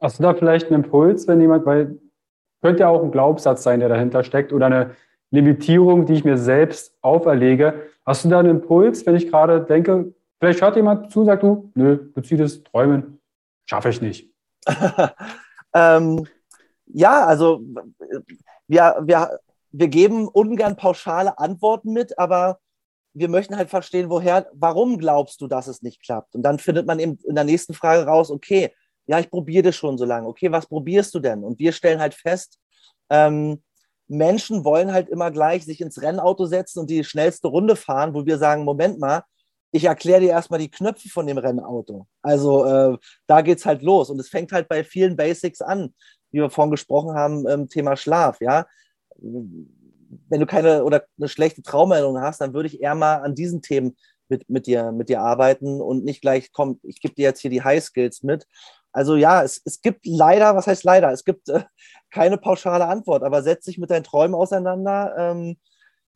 Hast 0.00 0.18
du 0.18 0.22
da 0.22 0.34
vielleicht 0.34 0.66
einen 0.70 0.84
Impuls, 0.84 1.28
wenn 1.28 1.40
jemand, 1.40 1.66
weil 1.66 1.98
könnte 2.62 2.80
ja 2.80 2.88
auch 2.88 3.02
ein 3.02 3.10
Glaubenssatz 3.10 3.62
sein, 3.62 3.80
der 3.80 3.88
dahinter 3.88 4.22
steckt 4.22 4.52
oder 4.52 4.66
eine 4.66 4.94
Limitierung, 5.30 6.06
die 6.06 6.14
ich 6.14 6.24
mir 6.24 6.36
selbst 6.36 6.94
auferlege. 7.00 7.74
Hast 8.04 8.24
du 8.24 8.28
da 8.28 8.40
einen 8.40 8.50
Impuls, 8.50 9.06
wenn 9.06 9.14
ich 9.14 9.30
gerade 9.30 9.62
denke, 9.62 10.12
Vielleicht 10.40 10.62
hört 10.62 10.76
jemand 10.76 11.12
zu 11.12 11.20
und 11.20 11.26
sagt 11.26 11.42
du, 11.42 11.70
nö, 11.74 12.10
luzides 12.14 12.64
Träumen 12.64 13.20
schaffe 13.66 13.90
ich 13.90 14.00
nicht. 14.00 14.32
ähm, 15.74 16.26
ja, 16.86 17.26
also 17.26 17.60
wir, 18.66 19.00
wir, 19.02 19.38
wir 19.70 19.88
geben 19.88 20.26
ungern 20.28 20.76
pauschale 20.76 21.38
Antworten 21.38 21.92
mit, 21.92 22.18
aber 22.18 22.58
wir 23.12 23.28
möchten 23.28 23.56
halt 23.56 23.70
verstehen, 23.70 24.10
woher, 24.10 24.48
warum 24.52 24.98
glaubst 24.98 25.40
du, 25.40 25.48
dass 25.48 25.66
es 25.66 25.82
nicht 25.82 26.02
klappt? 26.02 26.34
Und 26.34 26.42
dann 26.42 26.58
findet 26.58 26.86
man 26.86 26.98
eben 26.98 27.18
in 27.26 27.34
der 27.34 27.44
nächsten 27.44 27.74
Frage 27.74 28.06
raus, 28.06 28.30
okay, 28.30 28.70
ja, 29.06 29.18
ich 29.18 29.30
probiere 29.30 29.64
das 29.64 29.76
schon 29.76 29.98
so 29.98 30.04
lange. 30.04 30.28
Okay, 30.28 30.52
was 30.52 30.66
probierst 30.66 31.14
du 31.14 31.18
denn? 31.18 31.42
Und 31.42 31.58
wir 31.58 31.72
stellen 31.72 32.00
halt 32.00 32.14
fest, 32.14 32.58
ähm, 33.10 33.62
Menschen 34.06 34.64
wollen 34.64 34.92
halt 34.92 35.08
immer 35.08 35.30
gleich 35.30 35.64
sich 35.64 35.80
ins 35.80 36.02
Rennauto 36.02 36.46
setzen 36.46 36.80
und 36.80 36.90
die 36.90 37.04
schnellste 37.04 37.48
Runde 37.48 37.76
fahren, 37.76 38.14
wo 38.14 38.26
wir 38.26 38.38
sagen, 38.38 38.64
Moment 38.64 38.98
mal, 38.98 39.22
ich 39.72 39.84
erkläre 39.84 40.20
dir 40.20 40.30
erstmal 40.30 40.58
die 40.58 40.70
Knöpfe 40.70 41.08
von 41.08 41.26
dem 41.26 41.38
Rennauto. 41.38 42.06
Also 42.22 42.64
äh, 42.64 42.98
da 43.26 43.40
es 43.40 43.64
halt 43.64 43.82
los. 43.82 44.10
Und 44.10 44.18
es 44.18 44.28
fängt 44.28 44.52
halt 44.52 44.68
bei 44.68 44.82
vielen 44.82 45.16
Basics 45.16 45.60
an, 45.60 45.94
wie 46.32 46.40
wir 46.40 46.50
vorhin 46.50 46.72
gesprochen 46.72 47.14
haben, 47.14 47.48
ähm, 47.48 47.68
Thema 47.68 47.96
Schlaf, 47.96 48.40
ja. 48.40 48.66
Wenn 50.28 50.40
du 50.40 50.46
keine 50.46 50.84
oder 50.84 51.04
eine 51.18 51.28
schlechte 51.28 51.62
Traumerinnerung 51.62 52.20
hast, 52.20 52.40
dann 52.40 52.54
würde 52.54 52.68
ich 52.68 52.80
eher 52.80 52.94
mal 52.94 53.16
an 53.16 53.34
diesen 53.34 53.62
Themen 53.62 53.96
mit, 54.28 54.48
mit, 54.48 54.66
dir, 54.66 54.92
mit 54.92 55.08
dir 55.08 55.20
arbeiten 55.20 55.80
und 55.80 56.04
nicht 56.04 56.20
gleich, 56.20 56.52
komm, 56.52 56.80
ich 56.82 57.00
gebe 57.00 57.14
dir 57.14 57.22
jetzt 57.22 57.40
hier 57.40 57.50
die 57.50 57.62
High 57.62 57.82
Skills 57.82 58.22
mit. 58.22 58.46
Also 58.92 59.16
ja, 59.16 59.42
es, 59.42 59.60
es 59.64 59.82
gibt 59.82 60.06
leider, 60.06 60.56
was 60.56 60.66
heißt 60.66 60.84
leider? 60.84 61.12
Es 61.12 61.24
gibt 61.24 61.48
äh, 61.48 61.62
keine 62.10 62.38
pauschale 62.38 62.86
Antwort, 62.86 63.22
aber 63.22 63.42
setz 63.42 63.66
dich 63.66 63.78
mit 63.78 63.90
deinen 63.90 64.04
Träumen 64.04 64.34
auseinander. 64.34 65.14
Ähm, 65.16 65.56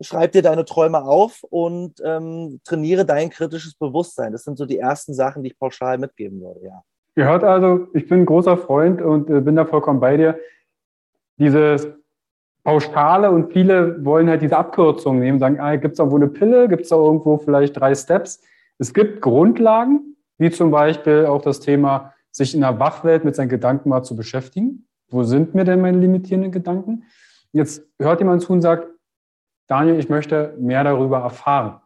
schreib 0.01 0.33
dir 0.33 0.43
deine 0.43 0.65
Träume 0.65 1.03
auf 1.03 1.43
und 1.51 2.01
ähm, 2.05 2.61
trainiere 2.65 3.05
dein 3.05 3.31
kritisches 3.31 3.75
Bewusstsein. 3.75 4.33
Das 4.33 4.43
sind 4.43 4.59
so 4.59 4.67
die 4.67 4.79
ersten 4.79 5.15
Sachen, 5.15 5.43
die 5.43 5.51
ich 5.51 5.59
pauschal 5.59 5.99
mitgeben 5.99 6.41
würde, 6.41 6.65
ja. 6.65 6.83
Ihr 7.17 7.27
hört 7.27 7.45
also, 7.45 7.87
ich 7.95 8.09
bin 8.09 8.21
ein 8.21 8.27
großer 8.27 8.57
Freund 8.57 9.01
und 9.01 9.31
äh, 9.31 9.41
bin 9.41 9.55
da 9.55 9.65
vollkommen 9.65 10.01
bei 10.01 10.17
dir. 10.17 10.37
Dieses 11.37 11.87
Pauschale 12.65 13.31
und 13.31 13.53
viele 13.53 14.03
wollen 14.05 14.29
halt 14.29 14.41
diese 14.41 14.57
Abkürzung 14.57 15.19
nehmen, 15.19 15.39
sagen, 15.39 15.61
ah, 15.61 15.77
gibt 15.77 15.93
es 15.93 15.99
irgendwo 15.99 16.17
eine 16.17 16.29
Pille, 16.29 16.67
gibt 16.67 16.83
es 16.83 16.89
da 16.89 16.97
irgendwo 16.97 17.37
vielleicht 17.37 17.79
drei 17.79 17.95
Steps. 17.95 18.41
Es 18.79 18.95
gibt 18.95 19.21
Grundlagen, 19.21 20.17
wie 20.39 20.51
zum 20.51 20.71
Beispiel 20.71 21.27
auch 21.27 21.43
das 21.43 21.61
Thema, 21.61 22.15
sich 22.31 22.55
in 22.55 22.63
der 22.63 22.81
Wachwelt 22.81 23.25
mit 23.25 23.37
seinen 23.37 23.51
Gedanken 23.51 23.91
mal 23.91 24.03
zu 24.03 24.17
beschäftigen. 24.17 24.89
Wo 25.09 25.23
sind 25.23 25.55
mir 25.55 25.65
denn 25.65 25.81
meine 25.81 25.99
limitierenden 25.99 26.51
Gedanken? 26.51 27.05
Jetzt 27.53 27.87
hört 28.01 28.19
jemand 28.21 28.43
zu 28.43 28.53
und 28.53 28.63
sagt, 28.63 28.89
Daniel, 29.69 29.99
ich 29.99 30.09
möchte 30.09 30.55
mehr 30.59 30.83
darüber 30.83 31.19
erfahren. 31.19 31.81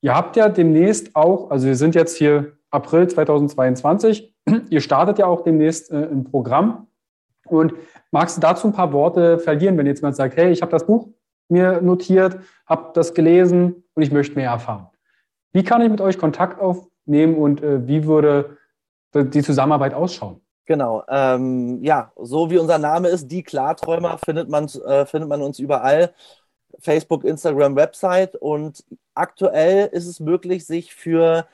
Ihr 0.00 0.16
habt 0.16 0.36
ja 0.36 0.48
demnächst 0.48 1.14
auch, 1.14 1.50
also 1.50 1.66
wir 1.66 1.76
sind 1.76 1.94
jetzt 1.94 2.16
hier 2.16 2.56
April 2.70 3.06
2022, 3.06 4.34
ihr 4.70 4.80
startet 4.80 5.18
ja 5.18 5.26
auch 5.26 5.44
demnächst 5.44 5.92
äh, 5.92 6.08
ein 6.10 6.24
Programm. 6.24 6.88
Und 7.52 7.74
magst 8.10 8.36
du 8.36 8.40
dazu 8.40 8.66
ein 8.66 8.72
paar 8.72 8.92
Worte 8.92 9.38
verlieren, 9.38 9.76
wenn 9.78 9.86
jetzt 9.86 10.00
jemand 10.00 10.16
sagt, 10.16 10.36
hey, 10.36 10.50
ich 10.50 10.62
habe 10.62 10.72
das 10.72 10.86
Buch 10.86 11.08
mir 11.48 11.82
notiert, 11.82 12.38
habe 12.66 12.92
das 12.94 13.14
gelesen 13.14 13.84
und 13.94 14.02
ich 14.02 14.10
möchte 14.10 14.36
mehr 14.36 14.50
erfahren. 14.50 14.88
Wie 15.52 15.62
kann 15.62 15.82
ich 15.82 15.90
mit 15.90 16.00
euch 16.00 16.18
Kontakt 16.18 16.60
aufnehmen 16.60 17.36
und 17.36 17.62
äh, 17.62 17.86
wie 17.86 18.06
würde 18.06 18.56
die 19.14 19.42
Zusammenarbeit 19.42 19.92
ausschauen? 19.92 20.40
Genau, 20.64 21.02
ähm, 21.08 21.82
ja, 21.82 22.12
so 22.16 22.50
wie 22.50 22.58
unser 22.58 22.78
Name 22.78 23.08
ist, 23.08 23.28
die 23.28 23.42
Klarträumer, 23.42 24.16
findet 24.24 24.48
man, 24.48 24.64
äh, 24.86 25.04
findet 25.04 25.28
man 25.28 25.42
uns 25.42 25.58
überall. 25.58 26.14
Facebook, 26.78 27.24
Instagram, 27.24 27.76
Website 27.76 28.36
und 28.36 28.82
aktuell 29.14 29.88
ist 29.92 30.06
es 30.06 30.20
möglich, 30.20 30.64
sich 30.64 30.94
für 30.94 31.46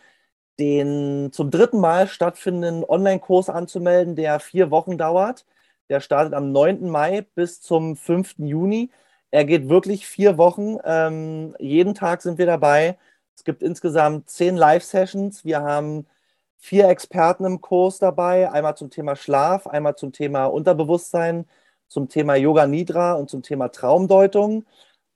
den 0.60 1.30
zum 1.32 1.50
dritten 1.50 1.80
Mal 1.80 2.06
stattfindenden 2.06 2.84
Online-Kurs 2.84 3.48
anzumelden, 3.48 4.14
der 4.14 4.38
vier 4.38 4.70
Wochen 4.70 4.98
dauert. 4.98 5.44
Der 5.88 6.00
startet 6.00 6.34
am 6.34 6.52
9. 6.52 6.88
Mai 6.90 7.22
bis 7.34 7.60
zum 7.60 7.96
5. 7.96 8.34
Juni. 8.38 8.90
Er 9.30 9.44
geht 9.44 9.68
wirklich 9.68 10.06
vier 10.06 10.38
Wochen. 10.38 10.78
Ähm, 10.84 11.54
jeden 11.58 11.94
Tag 11.94 12.22
sind 12.22 12.38
wir 12.38 12.46
dabei. 12.46 12.98
Es 13.36 13.44
gibt 13.44 13.62
insgesamt 13.62 14.28
zehn 14.28 14.56
Live-Sessions. 14.56 15.44
Wir 15.44 15.62
haben 15.62 16.06
vier 16.58 16.88
Experten 16.88 17.44
im 17.44 17.60
Kurs 17.60 17.98
dabei. 17.98 18.50
Einmal 18.50 18.76
zum 18.76 18.90
Thema 18.90 19.16
Schlaf, 19.16 19.66
einmal 19.66 19.96
zum 19.96 20.12
Thema 20.12 20.46
Unterbewusstsein, 20.46 21.46
zum 21.88 22.08
Thema 22.08 22.34
Yoga 22.36 22.66
Nidra 22.66 23.14
und 23.14 23.30
zum 23.30 23.42
Thema 23.42 23.68
Traumdeutung. 23.68 24.64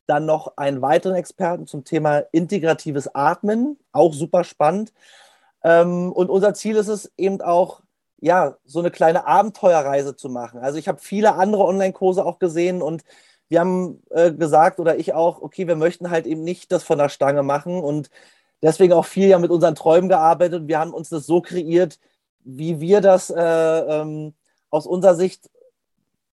Dann 0.07 0.27
noch 0.27 0.57
einen 0.57 0.83
weiteren 0.83 1.17
Experten 1.17 1.67
zum 1.67 1.85
Thema 1.85 2.19
integratives 2.33 3.15
Atmen, 3.15 3.79
auch 3.93 4.15
super 4.15 4.45
spannend. 4.45 4.93
Ähm, 5.65 6.13
und 6.13 6.31
unser 6.31 6.55
Ziel 6.55 6.77
ist 6.77 6.89
es 6.89 7.13
eben 7.17 7.41
auch, 7.41 7.82
ja, 8.23 8.57
so 8.65 8.79
eine 8.79 8.93
kleine 8.93 9.27
Abenteuerreise 9.27 10.15
zu 10.15 10.29
machen. 10.29 10.61
Also 10.61 10.79
ich 10.79 10.87
habe 10.87 11.01
viele 11.01 11.35
andere 11.35 11.65
Online-Kurse 11.65 12.25
auch 12.25 12.39
gesehen 12.39 12.81
und 12.81 13.03
wir 13.49 13.59
haben 13.59 14.01
äh, 14.11 14.33
gesagt 14.33 14.79
oder 14.79 14.97
ich 14.97 15.13
auch, 15.13 15.43
okay, 15.43 15.67
wir 15.67 15.75
möchten 15.75 16.09
halt 16.09 16.27
eben 16.27 16.45
nicht 16.45 16.71
das 16.71 16.85
von 16.85 16.99
der 16.99 17.09
Stange 17.09 17.43
machen 17.43 17.83
und 17.83 18.11
deswegen 18.63 18.93
auch 18.93 19.07
viel 19.07 19.27
ja 19.27 19.41
mit 19.41 19.51
unseren 19.51 19.75
Träumen 19.75 20.09
gearbeitet. 20.09 20.69
Wir 20.69 20.79
haben 20.79 20.95
uns 20.95 21.09
das 21.09 21.27
so 21.27 21.41
kreiert, 21.41 21.99
wie 22.45 22.79
wir 22.81 23.01
das 23.01 23.29
äh, 23.29 23.41
ähm, 23.43 24.35
aus 24.71 24.87
unserer 24.87 25.17
Sicht 25.17 25.51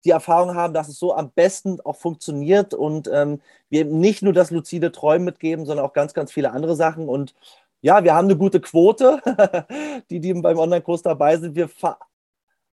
die 0.04 0.12
Erfahrung 0.12 0.56
haben, 0.56 0.73
dass 0.73 0.89
es 0.89 1.00
so 1.00 1.15
am 1.15 1.32
besten 1.32 1.80
auch 1.82 1.95
funktioniert 1.95 2.73
und 2.73 3.10
ähm, 3.12 3.41
wir 3.69 3.82
eben 3.82 4.00
nicht 4.02 4.23
nur 4.23 4.34
das 4.34 4.52
luzide 4.52 4.91
Träumen 4.91 5.23
mitgeben, 5.23 5.65
sondern 5.65 5.86
auch 5.86 5.93
ganz, 5.93 6.13
ganz 6.13 6.34
viele 6.34 6.52
andere 6.52 6.76
Sachen. 6.76 7.08
Und 7.08 7.34
ja, 7.88 8.04
wir 8.04 8.13
haben 8.13 8.26
eine 8.26 8.36
gute 8.36 8.60
Quote, 8.60 9.21
die, 10.10 10.19
die 10.19 10.34
beim 10.34 10.60
Online-Kurs 10.60 11.04
dabei 11.04 11.38
sind. 11.38 11.56
Wir 11.56 11.69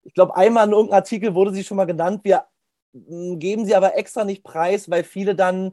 ich 0.04 0.14
glaube, 0.14 0.36
einmal 0.36 0.66
in 0.68 0.72
irgendeinem 0.72 0.98
Artikel 0.98 1.34
wurde 1.34 1.52
sie 1.52 1.64
schon 1.64 1.76
mal 1.76 1.84
genannt. 1.84 2.20
Wir 2.22 2.44
hm, 2.94 3.40
geben 3.40 3.66
sie 3.66 3.74
aber 3.74 3.98
extra 3.98 4.24
nicht 4.24 4.44
preis, 4.44 4.88
weil 4.88 5.02
viele 5.02 5.34
dann 5.34 5.72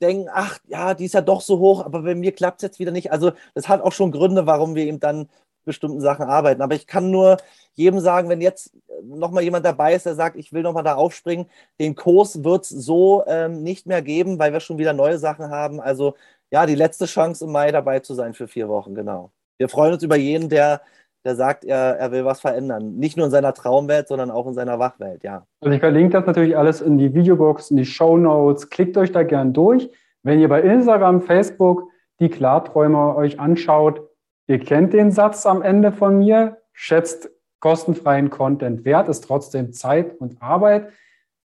denken, 0.00 0.28
ach 0.32 0.58
ja, 0.68 0.94
die 0.94 1.04
ist 1.04 1.12
ja 1.12 1.20
doch 1.20 1.42
so 1.42 1.58
hoch, 1.58 1.84
aber 1.84 2.02
bei 2.02 2.14
mir 2.14 2.32
klappt 2.32 2.60
es 2.60 2.62
jetzt 2.62 2.78
wieder 2.78 2.90
nicht. 2.90 3.12
Also 3.12 3.32
das 3.54 3.68
hat 3.68 3.82
auch 3.82 3.92
schon 3.92 4.10
Gründe, 4.10 4.46
warum 4.46 4.74
wir 4.74 4.86
eben 4.86 5.00
dann 5.00 5.28
bestimmten 5.66 6.00
Sachen 6.00 6.24
arbeiten. 6.24 6.62
Aber 6.62 6.74
ich 6.74 6.86
kann 6.86 7.10
nur 7.10 7.36
jedem 7.74 8.00
sagen, 8.00 8.30
wenn 8.30 8.40
jetzt 8.40 8.72
nochmal 9.02 9.42
jemand 9.42 9.66
dabei 9.66 9.92
ist, 9.94 10.06
der 10.06 10.14
sagt, 10.14 10.36
ich 10.36 10.54
will 10.54 10.62
nochmal 10.62 10.82
da 10.82 10.94
aufspringen, 10.94 11.50
den 11.78 11.94
Kurs 11.94 12.42
wird 12.42 12.64
es 12.64 12.70
so 12.70 13.22
ähm, 13.26 13.62
nicht 13.62 13.86
mehr 13.86 14.00
geben, 14.00 14.38
weil 14.38 14.54
wir 14.54 14.60
schon 14.60 14.78
wieder 14.78 14.94
neue 14.94 15.18
Sachen 15.18 15.50
haben. 15.50 15.78
Also 15.78 16.14
ja, 16.50 16.66
die 16.66 16.74
letzte 16.74 17.06
Chance 17.06 17.44
im 17.44 17.52
Mai 17.52 17.70
dabei 17.72 18.00
zu 18.00 18.14
sein 18.14 18.34
für 18.34 18.48
vier 18.48 18.68
Wochen, 18.68 18.94
genau. 18.94 19.30
Wir 19.58 19.68
freuen 19.68 19.92
uns 19.92 20.02
über 20.02 20.16
jeden, 20.16 20.48
der, 20.48 20.80
der 21.24 21.34
sagt, 21.34 21.64
er, 21.64 21.98
er 21.98 22.12
will 22.12 22.24
was 22.24 22.40
verändern. 22.40 22.96
Nicht 22.96 23.16
nur 23.16 23.26
in 23.26 23.32
seiner 23.32 23.52
Traumwelt, 23.52 24.08
sondern 24.08 24.30
auch 24.30 24.46
in 24.46 24.54
seiner 24.54 24.78
Wachwelt, 24.78 25.24
ja. 25.24 25.46
Also 25.60 25.74
ich 25.74 25.80
verlinke 25.80 26.12
das 26.12 26.26
natürlich 26.26 26.56
alles 26.56 26.80
in 26.80 26.96
die 26.96 27.12
Videobox, 27.12 27.70
in 27.70 27.76
die 27.76 27.84
Show 27.84 28.16
Notes. 28.16 28.70
Klickt 28.70 28.96
euch 28.96 29.12
da 29.12 29.24
gern 29.24 29.52
durch. 29.52 29.90
Wenn 30.22 30.40
ihr 30.40 30.48
bei 30.48 30.62
Instagram, 30.62 31.22
Facebook 31.22 31.88
die 32.20 32.28
Klarträumer 32.28 33.16
euch 33.16 33.38
anschaut, 33.38 34.00
ihr 34.46 34.58
kennt 34.58 34.92
den 34.92 35.10
Satz 35.12 35.46
am 35.46 35.62
Ende 35.62 35.92
von 35.92 36.18
mir, 36.18 36.58
schätzt 36.72 37.30
kostenfreien 37.60 38.30
Content 38.30 38.84
wert, 38.84 39.08
ist 39.08 39.22
trotzdem 39.22 39.72
Zeit 39.72 40.16
und 40.20 40.40
Arbeit. 40.40 40.88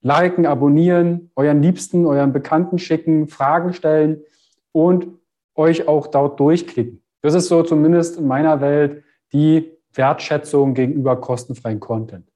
Liken, 0.02 0.46
abonnieren, 0.46 1.32
euren 1.36 1.62
Liebsten, 1.62 2.06
euren 2.06 2.34
Bekannten 2.34 2.80
schicken, 2.80 3.28
Fragen 3.28 3.74
stellen 3.74 4.24
und 4.72 5.08
euch 5.56 5.88
auch 5.88 6.08
dort 6.08 6.40
durchklicken. 6.40 7.04
Das 7.22 7.34
ist 7.34 7.48
so 7.48 7.64
zumindest 7.64 8.18
in 8.18 8.28
meiner 8.28 8.62
Welt 8.62 9.04
die 9.34 9.78
Wertschätzung 9.94 10.74
gegenüber 10.74 11.20
kostenfreien 11.20 11.80
Content. 11.80 12.28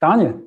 Daniel, 0.00 0.42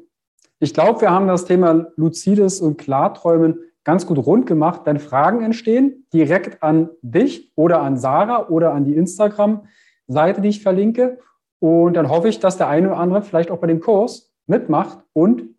ich 0.60 0.74
glaube, 0.74 1.02
wir 1.02 1.12
haben 1.12 1.28
das 1.28 1.46
Thema 1.46 1.88
Luzides 1.96 2.62
und 2.62 2.78
Klarträumen 2.78 3.60
ganz 3.84 4.06
gut 4.06 4.18
rund 4.18 4.48
gemacht. 4.48 4.82
Wenn 4.86 5.00
Fragen 5.00 5.42
entstehen, 5.42 6.08
direkt 6.12 6.62
an 6.64 6.90
dich 7.02 7.52
oder 7.56 7.82
an 7.82 7.98
Sarah 7.98 8.50
oder 8.50 8.74
an 8.74 8.84
die 8.84 8.96
Instagram-Seite, 8.96 10.42
die 10.42 10.50
ich 10.50 10.64
verlinke. 10.64 11.20
Und 11.60 11.94
dann 11.94 12.10
hoffe 12.10 12.28
ich, 12.28 12.40
dass 12.40 12.58
der 12.58 12.68
eine 12.68 12.90
oder 12.90 12.98
andere 12.98 13.22
vielleicht 13.22 13.52
auch 13.52 13.60
bei 13.60 13.68
dem 13.68 13.80
Kurs 13.80 14.34
mitmacht 14.48 15.00
und 15.14 15.56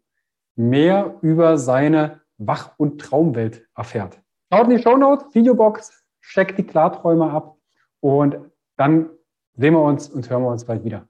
mehr 0.57 1.16
über 1.22 1.57
seine 1.57 2.20
Wach- 2.38 2.72
und 2.76 3.00
Traumwelt 3.00 3.66
erfährt. 3.74 4.20
Schaut 4.52 4.68
in 4.68 4.76
die 4.76 4.82
Show 4.82 4.96
Notes, 4.96 5.35
Videobox, 5.35 6.04
checkt 6.22 6.56
die 6.59 6.62
Klarträume 6.62 7.30
ab 7.30 7.56
und 8.00 8.37
dann 8.76 9.11
sehen 9.56 9.74
wir 9.74 9.82
uns 9.82 10.09
und 10.09 10.28
hören 10.30 10.42
wir 10.42 10.50
uns 10.50 10.64
bald 10.64 10.85
wieder. 10.85 11.09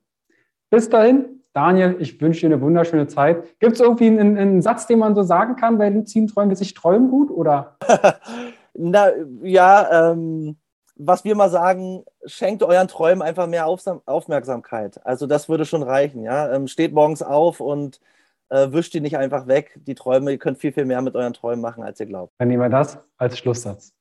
Bis 0.70 0.88
dahin, 0.88 1.42
Daniel, 1.52 1.96
ich 1.98 2.18
wünsche 2.20 2.40
dir 2.40 2.54
eine 2.54 2.62
wunderschöne 2.62 3.06
Zeit. 3.08 3.58
Gibt 3.60 3.74
es 3.74 3.80
irgendwie 3.80 4.06
einen, 4.06 4.38
einen, 4.38 4.62
Satz, 4.62 4.86
den 4.86 4.98
man 4.98 5.14
so 5.14 5.22
sagen 5.22 5.56
kann 5.56 5.76
bei 5.78 5.88
luziden 5.90 6.28
Träumen, 6.28 6.50
wie 6.50 6.54
sich 6.54 6.74
träumen 6.74 7.10
gut? 7.10 7.30
Oder? 7.30 7.76
Na, 8.74 9.08
ja, 9.42 10.12
ähm, 10.12 10.56
was 10.96 11.24
wir 11.24 11.34
mal 11.34 11.50
sagen, 11.50 12.04
schenkt 12.24 12.62
euren 12.62 12.88
Träumen 12.88 13.22
einfach 13.22 13.46
mehr 13.46 13.66
Aufmerksamkeit. 13.66 15.04
Also 15.04 15.26
das 15.26 15.48
würde 15.48 15.66
schon 15.66 15.82
reichen. 15.82 16.22
Ja? 16.22 16.52
Ähm, 16.52 16.68
steht 16.68 16.94
morgens 16.94 17.22
auf 17.22 17.60
und 17.60 18.00
äh, 18.48 18.72
wischt 18.72 18.94
die 18.94 19.00
nicht 19.00 19.16
einfach 19.16 19.46
weg, 19.46 19.78
die 19.86 19.94
Träume. 19.94 20.32
Ihr 20.32 20.38
könnt 20.38 20.58
viel, 20.58 20.72
viel 20.72 20.84
mehr 20.84 21.02
mit 21.02 21.14
euren 21.14 21.32
Träumen 21.32 21.60
machen, 21.60 21.82
als 21.82 22.00
ihr 22.00 22.06
glaubt. 22.06 22.32
Dann 22.38 22.48
nehmen 22.48 22.62
wir 22.62 22.68
das 22.68 22.98
als 23.16 23.38
Schlusssatz. 23.38 23.94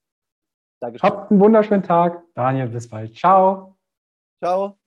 Dankeschön. 0.81 1.09
Habt 1.09 1.31
einen 1.31 1.39
wunderschönen 1.39 1.83
Tag. 1.83 2.21
Daniel, 2.35 2.67
bis 2.67 2.89
bald. 2.89 3.15
Ciao. 3.15 3.77
Ciao. 4.43 4.77